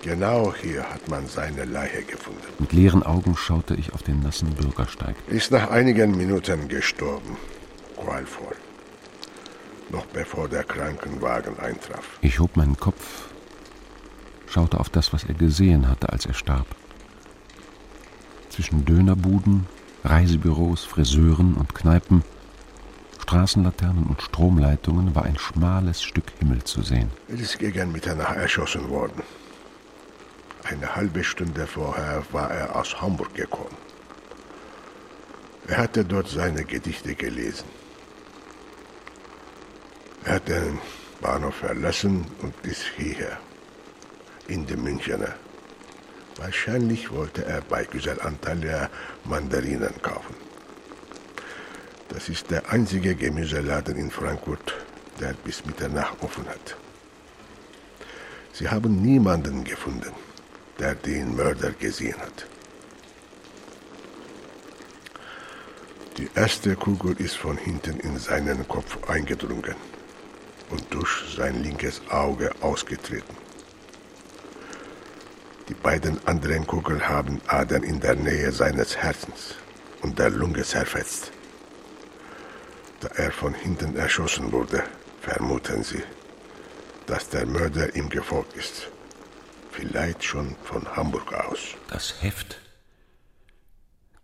[0.03, 2.41] genau hier hat man seine Leiche gefunden.
[2.59, 5.17] Mit leeren Augen schaute ich auf den nassen Bürgersteig.
[5.29, 7.37] Ist nach einigen Minuten gestorben.
[7.97, 8.57] Qualvoll
[9.93, 12.19] noch bevor der Krankenwagen eintraf.
[12.21, 13.25] Ich hob meinen Kopf,
[14.47, 16.67] schaute auf das, was er gesehen hatte, als er starb.
[18.51, 19.67] Zwischen Dönerbuden,
[20.05, 22.23] Reisebüros, Friseuren und Kneipen
[23.31, 27.11] Straßenlaternen und Stromleitungen war ein schmales Stück Himmel zu sehen.
[27.29, 29.23] Er ist gegen Mitternacht erschossen worden.
[30.71, 33.77] Eine halbe Stunde vorher war er aus Hamburg gekommen.
[35.67, 37.65] Er hatte dort seine Gedichte gelesen.
[40.23, 40.79] Er hat den
[41.21, 43.37] Bahnhof verlassen und ist hierher,
[44.47, 45.35] in den Münchener.
[46.37, 48.89] Wahrscheinlich wollte er bei Güsel Antalya
[49.25, 50.37] Mandarinen kaufen.
[52.11, 54.77] Das ist der einzige Gemüseladen in Frankfurt,
[55.19, 56.77] der bis Mitternacht offen hat.
[58.53, 60.13] Sie haben niemanden gefunden,
[60.81, 62.47] der den Mörder gesehen hat.
[66.17, 69.77] Die erste Kugel ist von hinten in seinen Kopf eingedrungen
[70.71, 73.37] und durch sein linkes Auge ausgetreten.
[75.69, 79.55] Die beiden anderen Kugeln haben Adern in der Nähe seines Herzens
[80.03, 81.31] und der Lunge zerfetzt.
[83.01, 84.83] Da er von hinten erschossen wurde,
[85.21, 86.03] vermuten sie,
[87.07, 88.91] dass der Mörder ihm gefolgt ist.
[89.81, 91.75] Vielleicht schon von Hamburg aus.
[91.89, 92.59] Das Heft.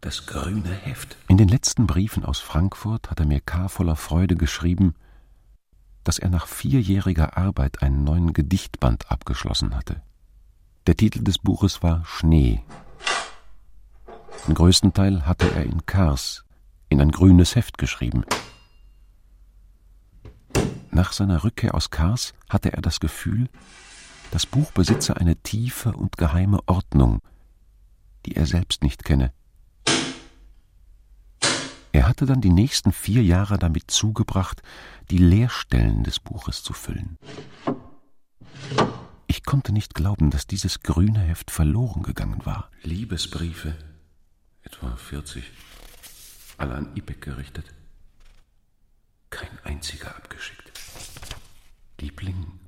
[0.02, 1.16] Das grüne Heft.
[1.28, 3.68] In den letzten Briefen aus Frankfurt hat er mir K.
[3.68, 4.94] voller Freude geschrieben,
[6.04, 10.02] dass er nach vierjähriger Arbeit einen neuen Gedichtband abgeschlossen hatte.
[10.86, 12.62] Der Titel des Buches war Schnee.
[14.46, 16.44] Den größten Teil hatte er in Kars,
[16.90, 18.26] in ein grünes Heft geschrieben.
[20.90, 23.48] Nach seiner Rückkehr aus Kars hatte er das Gefühl,
[24.30, 27.20] das Buch besitze eine tiefe und geheime Ordnung,
[28.26, 29.32] die er selbst nicht kenne.
[31.92, 34.62] Er hatte dann die nächsten vier Jahre damit zugebracht,
[35.10, 37.16] die Leerstellen des Buches zu füllen.
[39.26, 42.70] Ich konnte nicht glauben, dass dieses grüne Heft verloren gegangen war.
[42.82, 43.74] Liebesbriefe,
[44.62, 45.44] etwa 40,
[46.58, 47.64] alle an Ipek gerichtet.
[49.30, 50.70] Kein einziger abgeschickt.
[51.98, 52.60] Liebling,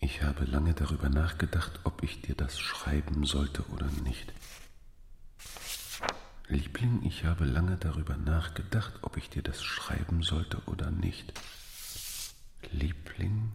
[0.00, 4.32] ich habe lange darüber nachgedacht, ob ich dir das schreiben sollte oder nicht.
[6.48, 11.32] Liebling, ich habe lange darüber nachgedacht, ob ich dir das schreiben sollte oder nicht.
[12.72, 13.52] Liebling,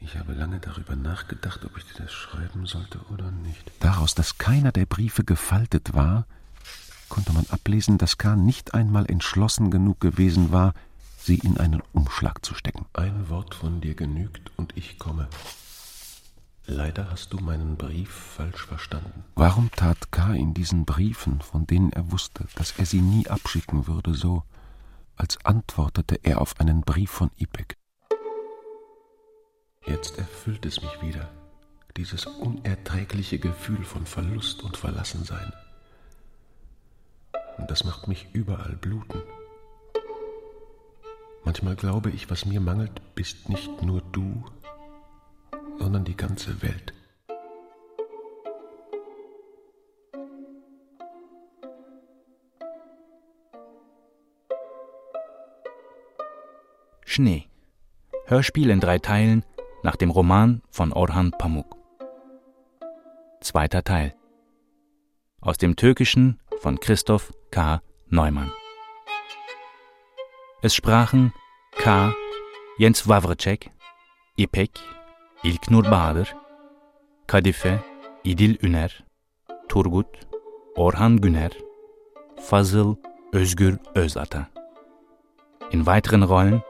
[0.00, 3.70] ich habe lange darüber nachgedacht, ob ich dir das schreiben sollte oder nicht.
[3.80, 6.26] Daraus, dass keiner der Briefe gefaltet war,
[7.08, 10.72] konnte man ablesen, dass Kahn nicht einmal entschlossen genug gewesen war,
[11.30, 12.86] sie in einen Umschlag zu stecken.
[12.92, 15.28] Ein Wort von dir genügt und ich komme.
[16.66, 19.22] Leider hast du meinen Brief falsch verstanden.
[19.36, 20.34] Warum tat K.
[20.34, 24.42] in diesen Briefen, von denen er wusste, dass er sie nie abschicken würde, so,
[25.14, 27.76] als antwortete er auf einen Brief von Ipek?
[29.86, 31.30] Jetzt erfüllt es mich wieder,
[31.96, 35.52] dieses unerträgliche Gefühl von Verlust und Verlassensein.
[37.56, 39.22] Und das macht mich überall bluten.
[41.44, 44.44] Manchmal glaube ich, was mir mangelt, bist nicht nur du,
[45.78, 46.92] sondern die ganze Welt.
[57.04, 57.48] Schnee.
[58.26, 59.44] Hörspiel in drei Teilen
[59.82, 61.76] nach dem Roman von Orhan Pamuk.
[63.40, 64.14] Zweiter Teil.
[65.40, 67.82] Aus dem Türkischen von Christoph K.
[68.08, 68.52] Neumann.
[70.62, 71.32] Es sprachen
[71.72, 72.12] K.
[72.78, 73.70] Jens Wawrcek,
[74.36, 74.80] İpek,
[75.44, 76.36] İlknur Bahadır,
[77.26, 77.78] Kadife,
[78.24, 79.04] İdil Üner,
[79.68, 80.06] Turgut,
[80.76, 81.52] Orhan Güner,
[82.42, 82.96] Fazıl
[83.32, 84.46] Özgür Özata.
[85.72, 86.60] In weiteren Rollen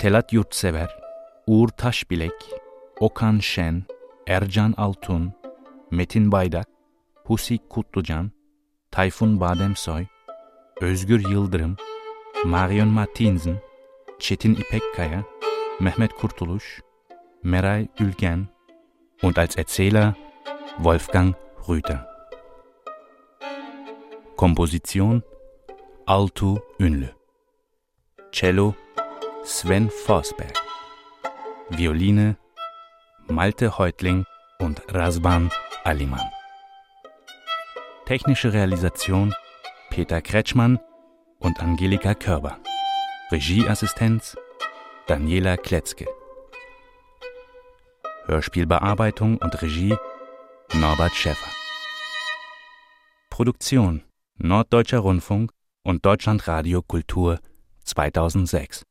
[0.00, 1.00] Telat Yurtsever,
[1.46, 2.54] Uğur Taşbilek,
[3.00, 3.82] Okan Şen,
[4.26, 5.32] Ercan Altun,
[5.90, 6.68] Metin Baydak,
[7.24, 8.30] Husi Kutlucan,
[8.90, 10.06] Tayfun Bademsoy,
[10.80, 11.76] Özgür Yıldırım,
[12.44, 13.60] Marion Martinsen,
[14.18, 15.24] Çetin İpekkaya,
[15.80, 16.82] Mehmet Kurtuluş,
[17.42, 18.48] Meray Ülgen
[19.22, 20.14] und als Erzähler
[20.76, 21.34] Wolfgang
[21.68, 22.06] Rüther.
[24.36, 25.22] Komposition
[26.06, 27.10] Altu Ünlü.
[28.32, 28.74] Cello
[29.44, 30.56] Sven Forsberg.
[31.70, 32.36] Violine
[33.28, 34.24] Malte Heutling
[34.60, 35.50] und Rasban
[35.84, 36.30] Aliman.
[38.06, 39.32] Technische Realisation
[39.90, 40.80] Peter Kretschmann
[41.42, 42.58] und Angelika Körber.
[43.30, 44.36] Regieassistenz
[45.06, 46.06] Daniela Kletzke.
[48.26, 49.96] Hörspielbearbeitung und Regie
[50.74, 51.50] Norbert Schäffer.
[53.30, 54.04] Produktion
[54.38, 55.52] Norddeutscher Rundfunk
[55.84, 57.40] und Deutschlandradio Kultur
[57.84, 58.84] 2006